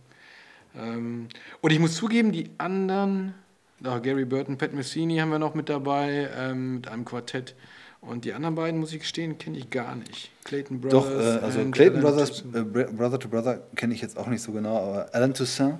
Ähm, 0.76 1.28
und 1.60 1.72
ich 1.72 1.78
muss 1.78 1.96
zugeben, 1.96 2.32
die 2.32 2.50
anderen 2.58 3.34
da 3.80 3.98
Gary 3.98 4.24
Burton, 4.24 4.58
Pat 4.58 4.72
Messini 4.72 5.18
haben 5.18 5.30
wir 5.30 5.38
noch 5.38 5.54
mit 5.54 5.68
dabei, 5.68 6.28
ähm, 6.36 6.76
mit 6.76 6.88
einem 6.88 7.04
Quartett. 7.04 7.54
Und 8.00 8.24
die 8.24 8.32
anderen 8.32 8.54
beiden, 8.54 8.78
muss 8.78 8.92
ich 8.92 9.00
gestehen, 9.00 9.38
kenne 9.38 9.58
ich 9.58 9.70
gar 9.70 9.96
nicht. 9.96 10.30
Clayton 10.44 10.80
Brothers. 10.80 11.04
Doch, 11.04 11.10
äh, 11.10 11.44
also 11.44 11.70
Clayton 11.70 12.00
Brothers, 12.00 12.44
äh, 12.54 12.62
Brother 12.62 13.18
to 13.18 13.28
Brother 13.28 13.62
kenne 13.74 13.94
ich 13.94 14.00
jetzt 14.00 14.16
auch 14.16 14.28
nicht 14.28 14.42
so 14.42 14.52
genau, 14.52 14.76
aber 14.76 15.12
Alan 15.12 15.34
Toussaint 15.34 15.78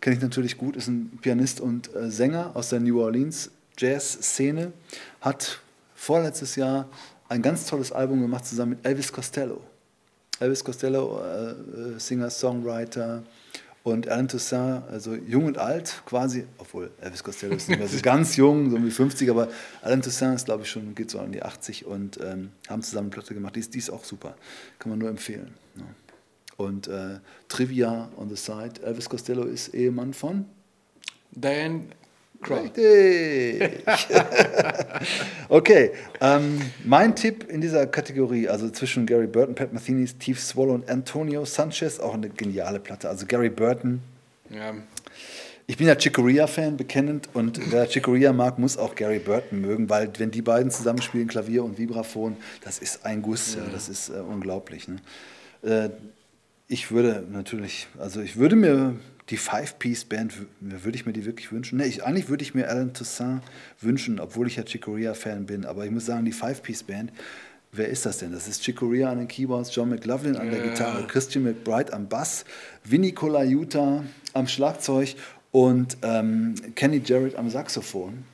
kenne 0.00 0.16
ich 0.16 0.22
natürlich 0.22 0.56
gut, 0.56 0.76
ist 0.76 0.88
ein 0.88 1.18
Pianist 1.20 1.60
und 1.60 1.94
äh, 1.94 2.10
Sänger 2.10 2.52
aus 2.54 2.70
der 2.70 2.80
New 2.80 3.00
Orleans 3.00 3.50
Jazz-Szene, 3.76 4.72
hat 5.20 5.60
vorletztes 5.94 6.56
Jahr 6.56 6.88
ein 7.28 7.42
ganz 7.42 7.66
tolles 7.66 7.92
Album 7.92 8.20
gemacht 8.20 8.46
zusammen 8.46 8.72
mit 8.72 8.86
Elvis 8.86 9.12
Costello. 9.12 9.60
Elvis 10.40 10.64
Costello, 10.64 11.20
äh, 11.22 11.50
äh, 11.50 11.98
Singer, 11.98 12.30
Songwriter, 12.30 13.22
und 13.82 14.08
Alain 14.08 14.28
Toussaint, 14.28 14.82
also 14.90 15.14
jung 15.14 15.46
und 15.46 15.58
alt, 15.58 16.02
quasi, 16.04 16.46
obwohl 16.58 16.90
Elvis 17.00 17.24
Costello 17.24 17.54
ist 17.54 17.68
nicht 17.68 17.78
mehr 17.78 17.88
so 17.88 17.98
ganz 18.02 18.36
jung, 18.36 18.70
so 18.70 18.82
wie 18.82 18.90
50, 18.90 19.30
aber 19.30 19.48
Alain 19.82 20.02
Toussaint 20.02 20.36
ist, 20.36 20.44
glaube 20.44 20.64
ich, 20.64 20.70
schon, 20.70 20.94
geht 20.94 21.10
so 21.10 21.18
an 21.18 21.32
die 21.32 21.42
80 21.42 21.86
und 21.86 22.18
ähm, 22.22 22.50
haben 22.68 22.82
zusammen 22.82 23.06
eine 23.06 23.10
Platte 23.10 23.34
gemacht. 23.34 23.56
Die 23.56 23.60
ist, 23.60 23.74
die 23.74 23.78
ist 23.78 23.90
auch 23.90 24.04
super. 24.04 24.36
Kann 24.78 24.90
man 24.90 24.98
nur 24.98 25.08
empfehlen. 25.08 25.54
Ja. 25.76 25.84
Und 26.58 26.88
äh, 26.88 27.20
Trivia 27.48 28.10
on 28.18 28.28
the 28.28 28.36
side: 28.36 28.82
Elvis 28.84 29.08
Costello 29.08 29.44
ist 29.44 29.68
Ehemann 29.68 30.12
von 30.12 30.44
Diane 31.32 31.84
Richtig. 32.48 33.84
okay, 35.48 35.90
ähm, 36.20 36.60
mein 36.84 37.14
Tipp 37.14 37.48
in 37.50 37.60
dieser 37.60 37.86
Kategorie, 37.86 38.48
also 38.48 38.70
zwischen 38.70 39.04
Gary 39.04 39.26
Burton, 39.26 39.54
Pat 39.54 39.72
Metheny, 39.72 40.06
Steve 40.06 40.38
Swallow 40.38 40.74
und 40.74 40.88
Antonio 40.88 41.44
Sanchez, 41.44 42.00
auch 42.00 42.14
eine 42.14 42.30
geniale 42.30 42.80
Platte. 42.80 43.08
Also 43.08 43.26
Gary 43.26 43.50
Burton. 43.50 44.00
Ja. 44.48 44.74
Ich 45.66 45.76
bin 45.76 45.86
ja 45.86 45.94
Chicoria-Fan, 45.94 46.76
bekennend, 46.76 47.28
und 47.32 47.70
wer 47.70 47.86
Chicoria 47.86 48.32
mag, 48.32 48.58
muss 48.58 48.76
auch 48.76 48.96
Gary 48.96 49.20
Burton 49.20 49.60
mögen, 49.60 49.88
weil 49.88 50.10
wenn 50.18 50.32
die 50.32 50.42
beiden 50.42 50.70
zusammenspielen, 50.72 51.28
Klavier 51.28 51.62
und 51.62 51.78
Vibraphon, 51.78 52.36
das 52.64 52.80
ist 52.80 53.06
ein 53.06 53.22
Guss, 53.22 53.54
ja. 53.54 53.60
das 53.70 53.88
ist 53.88 54.08
äh, 54.08 54.14
unglaublich. 54.14 54.88
Ne? 54.88 54.96
Äh, 55.62 55.90
ich 56.66 56.90
würde 56.90 57.24
natürlich, 57.30 57.86
also 57.98 58.20
ich 58.20 58.36
würde 58.36 58.56
mir 58.56 58.96
die 59.30 59.36
Five-Piece-Band, 59.36 60.34
würde 60.60 60.96
ich 60.96 61.06
mir 61.06 61.12
die 61.12 61.24
wirklich 61.24 61.52
wünschen? 61.52 61.78
Nee, 61.78 61.86
ich, 61.86 62.04
eigentlich 62.04 62.28
würde 62.28 62.42
ich 62.42 62.54
mir 62.54 62.68
Alan 62.68 62.92
Toussaint 62.92 63.42
wünschen, 63.80 64.18
obwohl 64.18 64.48
ich 64.48 64.56
ja 64.56 64.64
Chicoria-Fan 64.64 65.46
bin. 65.46 65.64
Aber 65.64 65.84
ich 65.84 65.90
muss 65.90 66.06
sagen, 66.06 66.24
die 66.24 66.32
Five-Piece-Band, 66.32 67.12
wer 67.72 67.88
ist 67.88 68.04
das 68.06 68.18
denn? 68.18 68.32
Das 68.32 68.48
ist 68.48 68.64
Chicoria 68.64 69.10
an 69.10 69.18
den 69.18 69.28
Keyboards, 69.28 69.74
John 69.74 69.88
McLaughlin 69.88 70.36
an 70.36 70.50
der 70.50 70.60
Gitarre, 70.60 71.06
Christian 71.06 71.44
McBride 71.44 71.92
am 71.92 72.08
Bass, 72.08 72.44
Vinny 72.84 73.12
Colaiuta 73.12 74.02
am 74.32 74.48
Schlagzeug 74.48 75.14
und 75.52 75.96
ähm, 76.02 76.54
Kenny 76.74 77.00
Jarrett 77.04 77.36
am 77.36 77.48
Saxophon. 77.50 78.24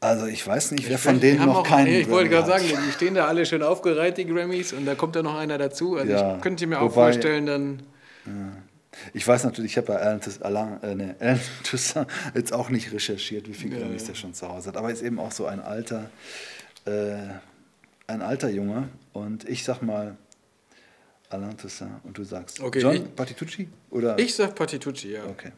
Also 0.00 0.26
ich 0.26 0.44
weiß 0.44 0.72
nicht, 0.72 0.88
wer 0.88 0.98
von 0.98 1.20
denen 1.20 1.46
noch 1.46 1.58
auch, 1.58 1.62
keinen 1.62 1.86
Ich 1.86 2.10
wollte 2.10 2.30
gerade 2.30 2.48
sagen, 2.48 2.64
die 2.66 2.90
stehen 2.90 3.14
da 3.14 3.28
alle 3.28 3.46
schön 3.46 3.62
aufgereiht, 3.62 4.18
die 4.18 4.26
Grammys, 4.26 4.72
und 4.72 4.84
da 4.84 4.96
kommt 4.96 5.14
da 5.14 5.22
noch 5.22 5.36
einer 5.36 5.58
dazu. 5.58 5.94
Also 5.94 6.12
ja, 6.12 6.34
ich 6.36 6.42
könnte 6.42 6.66
mir 6.66 6.78
auch 6.78 6.90
wobei, 6.90 7.12
vorstellen, 7.12 7.46
dann... 7.46 7.82
Ja. 8.26 8.32
Ich 9.14 9.26
weiß 9.26 9.44
natürlich, 9.44 9.72
ich 9.72 9.76
habe 9.78 9.88
bei 9.88 9.98
Alan, 9.98 10.20
Alan, 10.40 10.82
äh, 10.82 10.94
nee, 10.94 11.14
Alan 11.20 11.40
Toussaint 11.64 12.08
jetzt 12.34 12.52
auch 12.52 12.70
nicht 12.70 12.92
recherchiert, 12.92 13.48
wie 13.48 13.54
viele 13.54 13.78
Grammys 13.78 14.04
der 14.04 14.14
schon 14.14 14.34
zu 14.34 14.48
Hause 14.48 14.68
hat. 14.68 14.76
Aber 14.76 14.88
er 14.88 14.94
ist 14.94 15.02
eben 15.02 15.18
auch 15.18 15.32
so 15.32 15.46
ein 15.46 15.60
alter, 15.60 16.10
äh, 16.84 17.16
ein 18.06 18.22
alter 18.22 18.50
Junge. 18.50 18.88
Und 19.12 19.48
ich 19.48 19.64
sag 19.64 19.82
mal 19.82 20.16
Alain 21.32 21.56
Toussaint 21.56 22.04
und 22.04 22.16
du 22.16 22.24
sagst 22.24 22.60
okay, 22.60 22.80
John 22.80 22.94
ich, 22.94 23.16
Patitucci? 23.16 23.68
Oder? 23.90 24.18
Ich 24.18 24.34
sag 24.34 24.54
Patitucci, 24.54 25.12
ja. 25.12 25.24
Okay. 25.26 25.52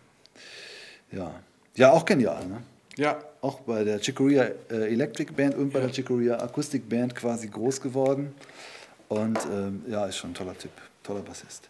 Ja. 1.12 1.40
Ja, 1.76 1.90
auch 1.90 2.04
genial, 2.04 2.46
ne? 2.46 2.62
Ja. 2.96 3.18
Auch 3.40 3.60
bei 3.60 3.82
der 3.82 3.98
Chicoria 4.00 4.44
äh, 4.70 4.92
Electric 4.92 5.32
Band 5.32 5.56
und 5.56 5.72
bei 5.72 5.80
ja. 5.80 5.86
der 5.86 5.94
Chicoria 5.94 6.38
Akustik 6.38 6.88
Band 6.88 7.14
quasi 7.14 7.48
groß 7.48 7.80
geworden. 7.80 8.32
Und 9.08 9.38
ähm, 9.52 9.82
ja, 9.88 10.06
ist 10.06 10.16
schon 10.16 10.30
ein 10.30 10.34
toller 10.34 10.56
Typ, 10.56 10.70
toller 11.02 11.20
Bassist. 11.20 11.68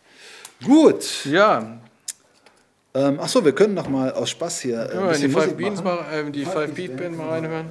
Gut. 0.63 1.25
Ja. 1.25 1.79
Ähm, 2.95 3.19
achso, 3.19 3.45
wir 3.45 3.53
können 3.53 3.75
noch 3.75 3.89
mal 3.89 4.13
aus 4.13 4.31
Spaß 4.31 4.61
hier. 4.61 4.89
Äh, 4.89 4.95
ja, 4.95 5.13
die 5.13 5.29
Five 5.29 5.57
Beans 5.57 5.83
mal, 5.83 5.99
äh, 6.13 6.31
die 6.31 6.45
Five 6.45 6.75
Beat 6.75 6.97
Band 6.97 7.19
mal 7.19 7.31
reinhören. 7.31 7.71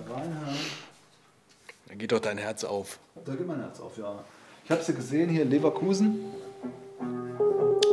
Da 1.88 1.96
geht 1.96 2.12
doch 2.12 2.20
dein 2.20 2.38
Herz 2.38 2.64
auf. 2.64 3.00
Da 3.24 3.34
geht 3.34 3.48
mein 3.48 3.62
Herz 3.62 3.80
auf, 3.80 3.98
ja. 3.98 4.20
Ich 4.66 4.72
habe 4.72 4.84
sie 4.84 4.94
gesehen 4.94 5.30
hier 5.30 5.44
in 5.44 5.50
Leverkusen. 5.50 6.26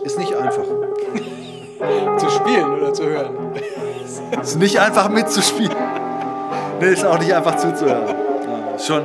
Ist 0.05 0.19
nicht 0.19 0.35
einfach. 0.35 0.65
zu 2.19 2.31
spielen 2.31 2.71
oder 2.71 2.93
zu 2.93 3.05
hören. 3.05 3.55
Es 4.33 4.41
ist 4.51 4.59
nicht 4.59 4.79
einfach 4.79 5.09
mitzuspielen. 5.09 5.77
Nee, 6.81 6.93
ist 6.93 7.05
auch 7.05 7.19
nicht 7.19 7.33
einfach 7.33 7.57
zuzuhören. 7.57 8.09
Ja, 8.09 8.79
schon. 8.79 9.05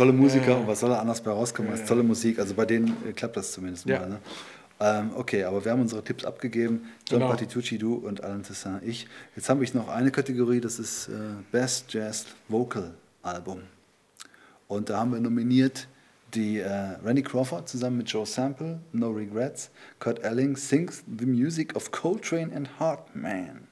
tolle 0.00 0.12
Musiker 0.14 0.56
und 0.56 0.66
was 0.66 0.80
soll 0.80 0.88
da 0.88 0.98
anders 0.98 1.20
bei 1.20 1.30
rauskommen 1.30 1.70
als 1.70 1.84
tolle 1.84 2.02
Musik? 2.02 2.38
Also 2.38 2.54
bei 2.54 2.64
denen 2.64 2.96
äh, 3.06 3.12
klappt 3.12 3.36
das 3.36 3.52
zumindest 3.52 3.86
mal. 3.86 4.08
Ne? 4.08 4.18
Ähm, 4.80 5.10
okay, 5.14 5.44
aber 5.44 5.62
wir 5.62 5.72
haben 5.72 5.82
unsere 5.82 6.02
Tipps 6.02 6.24
abgegeben. 6.24 6.88
John 7.06 7.20
genau. 7.20 7.30
Patitucci, 7.30 7.76
du 7.76 7.96
und 7.96 8.24
Alan 8.24 8.42
Tessin, 8.42 8.80
ich. 8.82 9.06
Jetzt 9.36 9.50
habe 9.50 9.62
ich 9.62 9.74
noch 9.74 9.88
eine 9.88 10.10
Kategorie, 10.10 10.60
das 10.60 10.78
ist 10.78 11.08
äh, 11.08 11.12
Best 11.52 11.92
Jazz 11.92 12.24
Vocal 12.48 12.94
Album. 13.22 13.62
Und 14.68 14.88
da 14.90 14.98
haben 14.98 15.12
wir 15.12 15.20
nominiert 15.20 15.88
die 16.34 16.58
äh, 16.58 16.70
Randy 17.04 17.22
Crawford 17.22 17.68
zusammen 17.68 17.98
mit 17.98 18.08
Joe 18.08 18.26
Sample, 18.26 18.80
No 18.92 19.10
Regrets, 19.10 19.70
Kurt 19.98 20.22
Elling 20.22 20.56
sings 20.56 21.02
the 21.18 21.26
music 21.26 21.74
of 21.74 21.90
Coltrane 21.90 22.54
and 22.54 22.68
Hartman. 22.78 23.66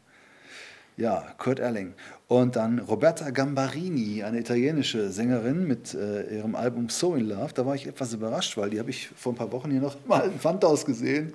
Ja, 0.97 1.33
Kurt 1.39 1.61
Elling. 1.61 1.95
Und 2.27 2.57
dann 2.57 2.81
Roberta 2.81 3.31
Gambarini, 3.31 4.25
eine 4.25 4.41
italienische 4.41 5.11
Sängerin 5.11 5.69
mit 5.69 5.95
äh, 5.95 6.37
ihrem 6.37 6.57
Album 6.57 6.89
So 6.89 7.15
in 7.15 7.29
Love. 7.29 7.53
Da 7.55 7.65
war 7.65 7.77
ich 7.77 7.87
etwas 7.87 8.13
überrascht, 8.13 8.57
weil 8.57 8.71
die 8.71 8.81
habe 8.81 8.91
ich 8.91 9.09
vor 9.15 9.33
ein 9.33 9.37
paar 9.37 9.53
Wochen 9.53 9.71
hier 9.71 9.81
noch 9.81 9.97
mal 10.09 10.27
im 10.27 10.41
Pfandhaus 10.41 10.85
gesehen, 10.85 11.33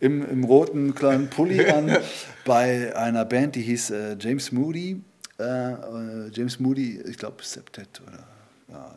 im, 0.00 0.22
im 0.28 0.44
roten 0.44 0.94
kleinen 0.94 1.30
Pulli 1.30 1.66
an, 1.66 1.96
bei 2.44 2.94
einer 2.94 3.24
Band, 3.24 3.54
die 3.54 3.62
hieß 3.62 3.90
äh, 3.90 4.16
James 4.20 4.52
Moody. 4.52 5.00
Äh, 5.38 5.72
äh 5.72 6.30
James 6.32 6.58
Moody, 6.58 7.00
ich 7.06 7.18
glaube 7.18 7.42
Septet 7.42 8.00
oder 8.06 8.24
ja, 8.68 8.94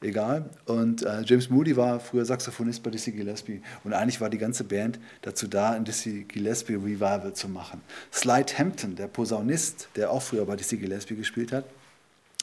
egal. 0.00 0.48
Und 0.66 1.02
äh, 1.02 1.22
James 1.24 1.50
Moody 1.50 1.76
war 1.76 2.00
früher 2.00 2.24
Saxophonist 2.24 2.82
bei 2.82 2.90
Dizzy 2.90 3.12
Gillespie. 3.12 3.62
Und 3.84 3.92
eigentlich 3.92 4.20
war 4.20 4.30
die 4.30 4.38
ganze 4.38 4.64
Band 4.64 4.98
dazu 5.22 5.46
da, 5.46 5.70
ein 5.70 5.84
Dizzy 5.84 6.24
Gillespie 6.28 6.74
Revival 6.74 7.32
zu 7.34 7.48
machen. 7.48 7.80
Slide 8.12 8.52
Hampton, 8.58 8.96
der 8.96 9.08
Posaunist, 9.08 9.88
der 9.96 10.10
auch 10.10 10.22
früher 10.22 10.44
bei 10.46 10.56
Dizzy 10.56 10.76
Gillespie 10.76 11.16
gespielt 11.16 11.52
hat, 11.52 11.64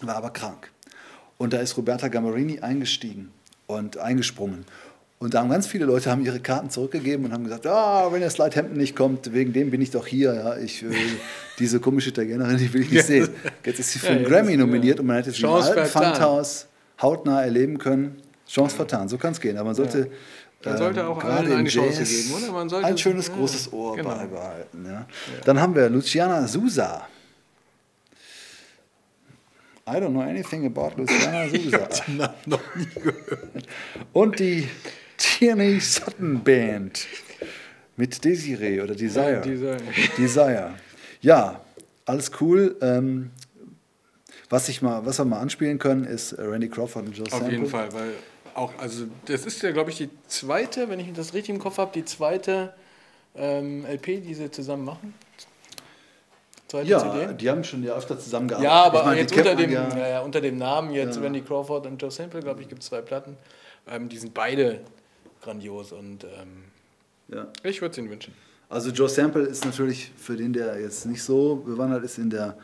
war 0.01 0.15
aber 0.15 0.31
krank. 0.31 0.71
Und 1.37 1.53
da 1.53 1.59
ist 1.59 1.77
Roberta 1.77 2.07
Gammarini 2.07 2.59
eingestiegen 2.59 3.31
und 3.67 3.97
eingesprungen. 3.97 4.65
Und 5.23 5.33
da 5.33 5.39
haben 5.39 5.49
ganz 5.49 5.67
viele 5.67 5.85
Leute 5.85 6.11
haben 6.11 6.25
ihre 6.25 6.41
Karten 6.41 6.69
zurückgegeben 6.69 7.23
und 7.23 7.31
haben 7.31 7.45
gesagt, 7.45 7.65
ah, 7.65 8.11
wenn 8.11 8.19
der 8.19 8.29
Slide 8.29 8.61
nicht 8.73 8.93
kommt, 8.93 9.31
wegen 9.31 9.53
dem 9.53 9.71
bin 9.71 9.81
ich 9.81 9.89
doch 9.89 10.05
hier. 10.05 10.33
Ja, 10.33 10.57
ich, 10.57 10.83
äh, 10.83 10.87
diese 11.59 11.79
komische 11.79 12.09
Italienerin, 12.09 12.57
die 12.57 12.73
will 12.73 12.81
ich 12.81 12.91
nicht 12.91 13.05
sehen. 13.05 13.29
Jetzt 13.63 13.79
ist 13.79 13.93
sie 13.93 13.99
für 13.99 14.09
einen 14.09 14.25
Grammy 14.25 14.57
nominiert 14.57 14.99
und 14.99 15.05
man 15.05 15.15
hätte 15.15 15.31
sie 15.31 15.43
im 15.43 15.49
alten 15.49 15.85
Pfandhaus 15.85 16.67
hautnah 17.01 17.41
erleben 17.41 17.77
können. 17.77 18.21
Chance 18.49 18.75
vertan, 18.75 19.07
so 19.07 19.17
kann 19.17 19.31
es 19.31 19.39
gehen. 19.39 19.55
Aber 19.55 19.67
man 19.67 19.75
sollte, 19.75 20.11
man 20.65 20.77
sollte 20.77 20.99
ähm, 20.99 21.05
auch 21.05 21.23
allen 21.23 21.53
eine 21.53 21.69
Chance 21.69 22.03
geben, 22.03 22.43
oder? 22.43 22.51
Man 22.51 22.67
sollte 22.67 22.85
ein 22.85 22.97
schönes, 22.97 23.29
ja, 23.29 23.35
großes 23.35 23.71
Ohr 23.71 23.95
genau. 23.95 24.09
beibehalten. 24.09 24.85
Ja. 24.85 25.07
Dann 25.45 25.61
haben 25.61 25.73
wir 25.73 25.89
Luciana 25.89 26.45
Sousa. 26.47 27.07
I 29.87 29.91
don't 29.91 30.09
know 30.09 30.21
anything 30.21 30.65
about 30.65 30.97
Luciana 30.97 31.47
Sousa. 32.09 32.33
noch 32.45 32.75
nie 32.75 32.87
gehört. 32.93 33.67
Und 34.11 34.39
die 34.39 34.67
Tierney 35.23 35.79
Sutton 35.79 36.43
Band 36.43 37.07
mit 37.95 38.25
Desiree 38.25 38.81
oder 38.81 38.93
Desire. 38.93 39.39
Desire. 39.39 39.77
Desire. 40.17 40.73
Ja, 41.21 41.61
alles 42.05 42.29
cool. 42.41 42.75
Ähm, 42.81 43.31
was, 44.49 44.67
ich 44.67 44.81
mal, 44.81 45.05
was 45.05 45.19
wir 45.19 45.25
mal 45.25 45.39
anspielen 45.39 45.79
können, 45.79 46.03
ist 46.03 46.37
Randy 46.37 46.67
Crawford 46.67 47.05
und 47.05 47.17
Joe 47.17 47.25
Auf 47.31 47.49
jeden 47.49 47.67
Fall, 47.67 47.93
weil 47.93 48.11
auch, 48.53 48.73
also 48.77 49.05
das 49.25 49.45
ist 49.45 49.61
ja, 49.63 49.71
glaube 49.71 49.91
ich, 49.91 49.97
die 49.97 50.09
zweite, 50.27 50.89
wenn 50.89 50.99
ich 50.99 51.11
das 51.13 51.33
richtig 51.33 51.55
im 51.55 51.61
Kopf 51.61 51.77
habe, 51.77 51.91
die 51.95 52.03
zweite 52.03 52.73
ähm, 53.33 53.85
LP, 53.85 54.21
die 54.21 54.33
sie 54.33 54.51
zusammen 54.51 54.83
machen. 54.83 55.13
Zweite 56.67 56.89
ja, 56.89 56.99
CD. 56.99 57.33
die 57.33 57.49
haben 57.49 57.63
schon 57.63 57.81
ja 57.81 57.93
öfter 57.93 58.19
zusammengearbeitet. 58.19 58.69
Ja, 58.69 58.83
aber 58.83 59.05
meine, 59.05 59.21
jetzt 59.21 59.35
unter 59.35 59.55
dem, 59.55 59.71
ja. 59.71 60.09
Ja, 60.09 60.19
unter 60.19 60.41
dem 60.41 60.57
Namen 60.57 60.91
jetzt. 60.91 61.17
Randy 61.21 61.41
Crawford 61.41 61.87
und 61.87 62.01
Joe 62.01 62.11
Sample, 62.11 62.41
glaube 62.41 62.61
ich, 62.61 62.67
gibt 62.67 62.81
es 62.81 62.89
zwei 62.89 63.01
Platten. 63.01 63.37
Ähm, 63.87 64.09
die 64.09 64.17
sind 64.17 64.33
beide 64.33 64.81
grandios 65.43 65.91
und 65.91 66.23
ähm, 66.23 66.63
ja. 67.29 67.47
ich 67.63 67.81
würde 67.81 67.91
es 67.91 67.97
ihnen 67.97 68.09
wünschen. 68.09 68.33
Also 68.69 68.89
Joe 68.89 69.09
Sample 69.09 69.43
ist 69.43 69.65
natürlich 69.65 70.11
für 70.17 70.35
den, 70.35 70.53
der 70.53 70.79
jetzt 70.79 71.05
nicht 71.05 71.21
so 71.21 71.57
bewandert 71.57 72.03
ist 72.03 72.17
in 72.17 72.29
der 72.29 72.57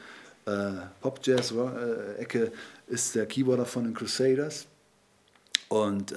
äh, 0.46 0.72
Pop-Jazz-Ecke 1.02 2.52
ist 2.88 3.16
der 3.16 3.26
Keyboarder 3.28 3.66
von 3.66 3.84
den 3.84 3.94
Crusaders 3.94 4.66
und 5.68 6.12
äh, 6.12 6.16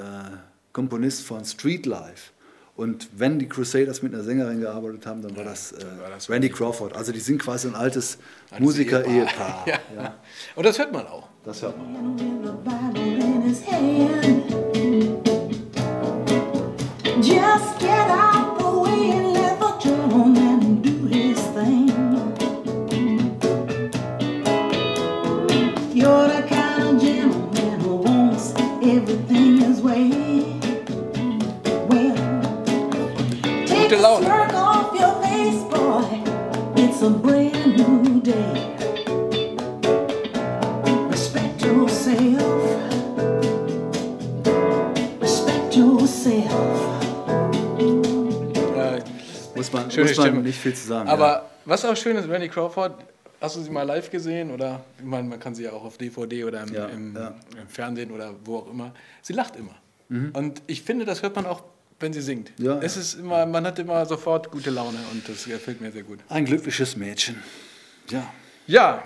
Komponist 0.72 1.26
von 1.26 1.44
Street 1.44 1.84
Life. 1.86 2.30
Und 2.74 3.08
wenn 3.14 3.38
die 3.38 3.46
Crusaders 3.46 4.00
mit 4.00 4.14
einer 4.14 4.24
Sängerin 4.24 4.60
gearbeitet 4.60 5.04
haben, 5.04 5.20
dann 5.20 5.36
war 5.36 5.44
das, 5.44 5.72
äh, 5.72 5.84
war 6.00 6.08
das 6.08 6.30
Randy 6.30 6.48
Crawford. 6.48 6.96
Also 6.96 7.12
die 7.12 7.20
sind 7.20 7.42
quasi 7.42 7.68
ein 7.68 7.74
altes 7.74 8.16
Musiker-Ehepaar. 8.58 9.64
ja. 9.66 9.78
ja. 9.94 10.14
Und 10.56 10.64
das 10.64 10.78
hört 10.78 10.92
man 10.92 11.06
auch. 11.06 11.28
Das 11.44 11.60
hört 11.60 11.76
man. 11.76 12.16
Just 17.22 17.78
get 17.78 18.10
out 18.10 18.31
muss 49.72 49.82
man, 49.82 49.90
Schöne 49.90 50.08
muss 50.08 50.18
man 50.18 50.42
nicht 50.42 50.58
viel 50.58 50.74
zu 50.74 50.86
sagen. 50.86 51.08
Aber 51.08 51.28
ja. 51.28 51.50
was 51.64 51.84
auch 51.84 51.96
schön 51.96 52.16
ist, 52.16 52.28
Randy 52.28 52.48
Crawford 52.48 52.94
Hast 53.42 53.56
du 53.56 53.60
sie 53.60 53.70
mal 53.70 53.82
live 53.82 54.08
gesehen? 54.08 54.52
Oder 54.52 54.84
ich 54.98 55.04
meine, 55.04 55.28
man 55.28 55.40
kann 55.40 55.52
sie 55.52 55.64
ja 55.64 55.72
auch 55.72 55.84
auf 55.84 55.98
DVD 55.98 56.44
oder 56.44 56.62
im, 56.62 56.72
ja, 56.72 56.86
im, 56.86 57.16
ja. 57.16 57.34
im 57.60 57.66
Fernsehen 57.66 58.12
oder 58.12 58.32
wo 58.44 58.58
auch 58.58 58.70
immer. 58.70 58.94
Sie 59.20 59.32
lacht 59.32 59.56
immer. 59.56 59.74
Mhm. 60.08 60.30
Und 60.32 60.62
ich 60.68 60.82
finde, 60.82 61.04
das 61.04 61.22
hört 61.22 61.34
man 61.34 61.46
auch, 61.46 61.64
wenn 61.98 62.12
sie 62.12 62.20
singt. 62.20 62.52
Ja, 62.58 62.78
es 62.80 62.96
ist 62.96 63.14
immer, 63.14 63.44
man 63.44 63.66
hat 63.66 63.80
immer 63.80 64.06
sofort 64.06 64.48
gute 64.52 64.70
Laune 64.70 64.98
und 65.10 65.28
das 65.28 65.44
gefällt 65.44 65.80
mir 65.80 65.90
sehr 65.90 66.04
gut. 66.04 66.20
Ein 66.28 66.44
glückliches 66.44 66.96
Mädchen. 66.96 67.42
Ja. 68.10 68.32
Ja. 68.68 69.02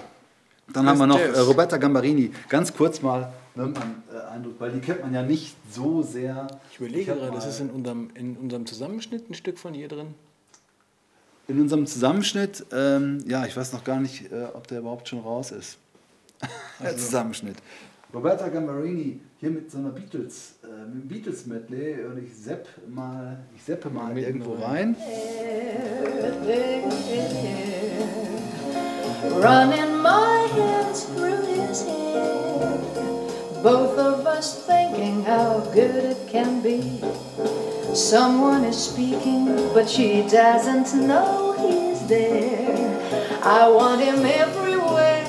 Dann 0.71 0.87
haben 0.87 0.99
wir 0.99 1.07
noch 1.07 1.19
äh, 1.19 1.39
Roberta 1.39 1.79
Gambarini. 1.79 2.31
Ganz 2.51 2.75
kurz 2.75 3.01
mal 3.01 3.33
ne, 3.55 3.69
man, 3.69 4.03
äh, 4.13 4.35
Eindruck, 4.35 4.57
weil 4.59 4.71
die 4.73 4.81
kennt 4.81 5.01
man 5.01 5.15
ja 5.15 5.23
nicht 5.23 5.57
so 5.73 6.03
sehr. 6.03 6.47
Ich 6.73 6.79
überlege 6.79 7.15
gerade, 7.15 7.33
das 7.33 7.47
ist 7.47 7.61
in 7.61 7.71
unserem, 7.71 8.11
in 8.13 8.37
unserem 8.37 8.67
Zusammenschnitt 8.67 9.31
ein 9.31 9.35
Stück 9.35 9.59
von 9.59 9.75
ihr 9.75 9.89
drin 9.89 10.15
in 11.49 11.61
unserem 11.61 11.87
Zusammenschnitt, 11.87 12.67
ähm, 12.73 13.23
ja, 13.27 13.47
ich 13.47 13.57
weiß 13.57 13.73
noch 13.73 13.85
gar 13.85 14.01
nicht, 14.01 14.33
äh, 14.33 14.47
ob 14.53 14.67
der 14.67 14.81
überhaupt 14.81 15.09
schon 15.09 15.21
raus 15.21 15.53
ist. 15.53 15.79
der 16.81 16.87
also. 16.89 17.05
Zusammenschnitt. 17.05 17.57
Roberta 18.13 18.49
Gambarini 18.49 19.21
hier 19.39 19.51
mit 19.51 19.71
so 19.71 19.79
einer 19.79 19.91
Beatles, 19.91 20.55
äh, 20.63 20.67
mit 20.67 20.77
einem 20.77 21.09
Beatles 21.09 21.47
Medley 21.47 22.05
und 22.05 22.19
ich 22.19 22.35
sepp 22.35 22.67
mal, 22.89 23.39
ich 23.55 23.63
seppe 23.63 23.91
mal 23.91 24.17
irgendwo 24.17 24.55
rein. 24.55 24.97
Running 29.33 30.03
my 30.03 30.47
hands 30.57 31.07
through 31.15 31.45
his 31.47 31.85
hair, 31.85 32.79
both 33.63 33.99
of 33.99 34.25
us 34.25 34.65
thinking 34.67 35.25
how 35.25 35.61
good 35.75 35.97
it 35.97 36.17
can 36.31 36.63
be. 36.63 37.01
Someone 37.97 38.63
is 38.65 38.77
speaking, 38.77 39.47
but 39.73 39.89
she 39.89 40.21
doesn't 40.29 40.93
know 40.95 41.55
he's 41.57 42.07
there. 42.07 43.01
I 43.43 43.71
want 43.71 44.03
him 44.03 44.23
everywhere, 44.23 45.25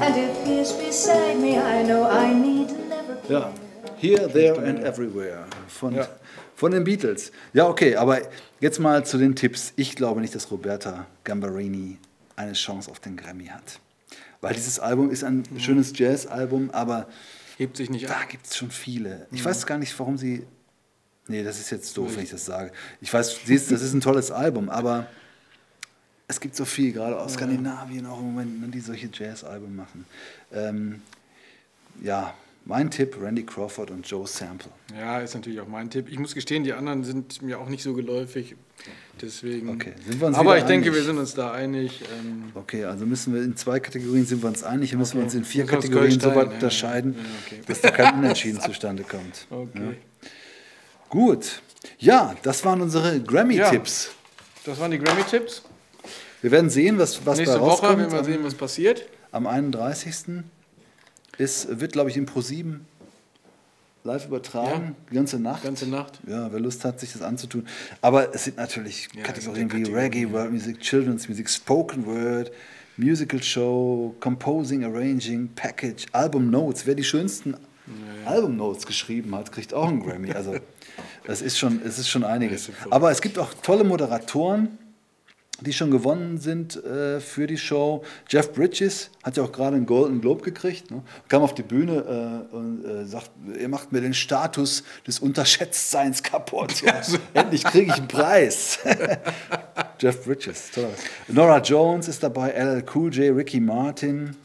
and 0.00 0.14
if 0.16 0.46
he's 0.46 0.70
beside 0.70 1.36
me, 1.36 1.58
I 1.58 1.82
know 1.82 2.08
I 2.08 2.32
need 2.32 2.68
never. 2.88 3.18
Ja, 3.28 3.52
Here, 3.96 4.28
There 4.28 4.54
and 4.54 4.84
Everywhere 4.84 5.46
von, 5.66 5.96
ja. 5.96 6.06
von 6.54 6.70
den 6.70 6.84
Beatles. 6.84 7.32
Ja, 7.52 7.66
okay, 7.66 7.96
aber 7.96 8.20
jetzt 8.60 8.78
mal 8.78 9.04
zu 9.04 9.18
den 9.18 9.34
Tipps. 9.34 9.72
Ich 9.74 9.96
glaube 9.96 10.20
nicht, 10.20 10.32
dass 10.32 10.48
Roberta 10.52 11.06
Gambarini 11.24 11.98
eine 12.36 12.52
Chance 12.52 12.88
auf 12.88 13.00
den 13.00 13.16
Grammy 13.16 13.46
hat. 13.46 13.80
Weil 14.40 14.54
dieses 14.54 14.78
Album 14.78 15.10
ist 15.10 15.24
ein 15.24 15.42
mhm. 15.50 15.58
schönes 15.58 15.92
Jazz-Album, 15.98 16.70
aber 16.70 17.08
hebt 17.56 17.78
sich 17.78 17.90
nicht 17.90 18.08
ab. 18.08 18.16
Da 18.20 18.26
gibt 18.28 18.46
es 18.46 18.56
schon 18.56 18.70
viele. 18.70 19.26
Ich 19.32 19.40
mhm. 19.40 19.46
weiß 19.46 19.66
gar 19.66 19.78
nicht, 19.78 19.98
warum 19.98 20.16
sie 20.16 20.46
Nee, 21.28 21.42
das 21.42 21.58
ist 21.58 21.70
jetzt 21.70 21.96
doof, 21.96 22.16
wenn 22.16 22.24
ich 22.24 22.30
das 22.30 22.44
sage. 22.44 22.72
Ich 23.00 23.12
weiß, 23.12 23.40
das 23.46 23.70
ist 23.70 23.92
ein 23.92 24.00
tolles 24.00 24.30
Album, 24.30 24.68
aber 24.68 25.06
es 26.28 26.40
gibt 26.40 26.56
so 26.56 26.64
viel, 26.64 26.92
gerade 26.92 27.18
aus 27.18 27.34
Skandinavien 27.34 28.06
auch 28.06 28.18
im 28.18 28.26
Moment, 28.26 28.60
ne, 28.60 28.68
die 28.68 28.80
solche 28.80 29.08
Jazz-Alben 29.12 29.74
machen. 29.74 30.04
Ähm, 30.52 31.02
ja, 32.02 32.34
mein 32.64 32.90
Tipp, 32.90 33.16
Randy 33.20 33.44
Crawford 33.44 33.92
und 33.92 34.08
Joe 34.08 34.26
Sample. 34.26 34.70
Ja, 34.98 35.20
ist 35.20 35.34
natürlich 35.34 35.60
auch 35.60 35.68
mein 35.68 35.88
Tipp. 35.88 36.08
Ich 36.10 36.18
muss 36.18 36.34
gestehen, 36.34 36.64
die 36.64 36.72
anderen 36.72 37.04
sind 37.04 37.40
mir 37.42 37.60
auch 37.60 37.68
nicht 37.68 37.82
so 37.82 37.94
geläufig. 37.94 38.56
Deswegen. 39.20 39.70
Okay, 39.70 39.92
sind 40.04 40.20
wir 40.20 40.26
uns 40.26 40.36
Aber 40.36 40.56
ich 40.56 40.64
einig? 40.64 40.84
denke, 40.84 40.94
wir 40.94 41.02
sind 41.02 41.16
uns 41.16 41.34
da 41.34 41.52
einig. 41.52 42.02
Ähm 42.02 42.50
okay, 42.54 42.84
also 42.84 43.06
müssen 43.06 43.34
wir 43.34 43.42
in 43.42 43.56
zwei 43.56 43.80
Kategorien 43.80 44.26
sind 44.26 44.42
wir 44.42 44.48
uns 44.48 44.62
einig, 44.62 44.90
hier 44.90 44.98
müssen 44.98 45.12
okay. 45.12 45.20
wir 45.20 45.24
uns 45.24 45.34
in 45.34 45.44
vier 45.44 45.64
Kategorien 45.64 46.20
so 46.20 46.34
weit 46.34 46.54
unterscheiden, 46.54 47.14
ja, 47.16 47.24
okay. 47.46 47.62
dass 47.66 47.80
da 47.80 47.90
kein 47.90 48.18
Unentschieden 48.18 48.60
zustande 48.60 49.04
kommt. 49.04 49.46
Okay. 49.50 49.80
Ja? 49.80 50.28
Gut. 51.08 51.62
Ja, 51.98 52.34
das 52.42 52.64
waren 52.64 52.80
unsere 52.82 53.20
Grammy-Tipps. 53.20 54.10
Das 54.64 54.78
waren 54.80 54.90
die 54.90 54.98
Grammy-Tipps. 54.98 55.62
Wir 56.42 56.50
werden 56.50 56.70
sehen, 56.70 56.98
was, 56.98 57.24
was 57.24 57.38
Nächste 57.38 57.60
Woche 57.60 57.98
werden 57.98 58.12
wir 58.12 58.24
sehen, 58.24 58.44
was 58.44 58.54
passiert. 58.54 59.08
Am 59.32 59.46
31. 59.46 60.44
Ist, 61.38 61.80
wird, 61.80 61.92
glaube 61.92 62.10
ich, 62.10 62.16
im 62.16 62.26
Pro7 62.26 62.80
live 64.06 64.26
übertragen, 64.26 64.96
die 65.10 65.14
ganze 65.14 65.38
Nacht. 65.38 65.64
Ganze 65.64 65.86
Nacht. 65.86 66.20
Ja, 66.26 66.50
wer 66.50 66.60
Lust 66.60 66.84
hat, 66.84 67.00
sich 67.00 67.12
das 67.12 67.22
anzutun. 67.22 67.66
Aber 68.00 68.34
es 68.34 68.44
sind 68.44 68.56
natürlich 68.56 69.08
ja, 69.14 69.22
Kategorien 69.22 69.70
wie 69.72 69.82
Reggae, 69.82 70.32
World 70.32 70.52
Music, 70.52 70.80
Children's 70.80 71.28
Music, 71.28 71.50
Spoken 71.50 72.06
Word, 72.06 72.52
Musical 72.96 73.42
Show, 73.42 74.14
Composing, 74.20 74.84
Arranging, 74.84 75.50
Package, 75.54 76.06
Album 76.12 76.50
Notes. 76.50 76.86
Wer 76.86 76.94
die 76.94 77.04
schönsten 77.04 77.56
Album 78.26 78.56
Notes 78.56 78.86
geschrieben 78.86 79.34
hat, 79.34 79.52
kriegt 79.52 79.74
auch 79.74 79.88
einen 79.88 80.02
Grammy. 80.02 80.32
Also 80.32 80.56
das 81.24 81.42
ist 81.42 81.58
schon, 81.58 81.80
es 81.84 81.98
ist 81.98 82.08
schon 82.08 82.24
einiges. 82.24 82.70
Aber 82.90 83.10
es 83.10 83.20
gibt 83.20 83.38
auch 83.38 83.52
tolle 83.62 83.84
Moderatoren, 83.84 84.78
die 85.60 85.72
schon 85.72 85.90
gewonnen 85.90 86.38
sind 86.38 86.76
äh, 86.84 87.20
für 87.20 87.46
die 87.46 87.56
Show. 87.56 88.04
Jeff 88.28 88.52
Bridges 88.52 89.10
hat 89.22 89.36
ja 89.36 89.42
auch 89.42 89.52
gerade 89.52 89.76
einen 89.76 89.86
Golden 89.86 90.20
Globe 90.20 90.42
gekriegt, 90.42 90.90
ne? 90.90 91.02
kam 91.28 91.42
auf 91.42 91.54
die 91.54 91.62
Bühne 91.62 92.46
äh, 92.52 92.54
und 92.54 92.84
äh, 92.84 93.06
sagt, 93.06 93.30
ihr 93.58 93.68
macht 93.68 93.92
mir 93.92 94.00
den 94.00 94.14
Status 94.14 94.84
des 95.06 95.18
Unterschätztseins 95.18 96.22
kaputt. 96.22 96.82
Ja. 96.82 97.00
Endlich 97.34 97.64
kriege 97.64 97.86
ich 97.86 97.96
einen 97.96 98.08
Preis. 98.08 98.78
Jeff 99.98 100.24
Bridges, 100.24 100.70
toll. 100.72 100.90
Nora 101.28 101.60
Jones 101.60 102.08
ist 102.08 102.22
dabei, 102.22 102.50
LL 102.50 102.84
Cool 102.94 103.14
J, 103.14 103.34
Ricky 103.34 103.60
Martin, 103.60 104.36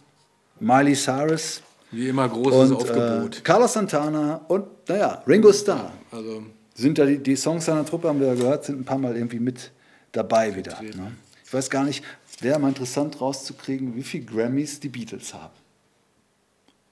Miley 0.60 0.96
Cyrus. 0.96 1.62
Wie 1.92 2.08
immer 2.08 2.30
großes 2.30 2.72
und, 2.72 2.78
Aufgebot. 2.78 3.38
Äh, 3.38 3.42
Carlos 3.42 3.74
Santana 3.74 4.42
und, 4.48 4.66
naja, 4.88 5.22
Ringo 5.28 5.52
Starr. 5.52 5.92
Also 6.12 6.44
sind 6.74 6.98
da 6.98 7.06
die, 7.06 7.18
die 7.18 7.36
Songs 7.36 7.66
seiner 7.66 7.86
Truppe, 7.86 8.08
haben 8.08 8.20
wir 8.20 8.28
ja 8.28 8.36
gehört, 8.36 8.66
sind 8.66 8.80
ein 8.80 8.86
paar 8.86 8.98
Mal 8.98 9.16
irgendwie 9.16 9.40
mit 9.40 9.72
dabei 10.12 10.56
wieder. 10.56 10.82
Ne? 10.82 11.14
Ich 11.46 11.54
weiß 11.54 11.70
gar 11.70 11.84
nicht, 11.84 12.04
wäre 12.40 12.60
mal 12.60 12.70
interessant 12.70 13.20
rauszukriegen, 13.20 13.96
wie 13.96 14.04
viele 14.04 14.26
Grammys 14.26 14.80
die 14.80 14.90
Beatles 14.90 15.34
haben. 15.34 15.54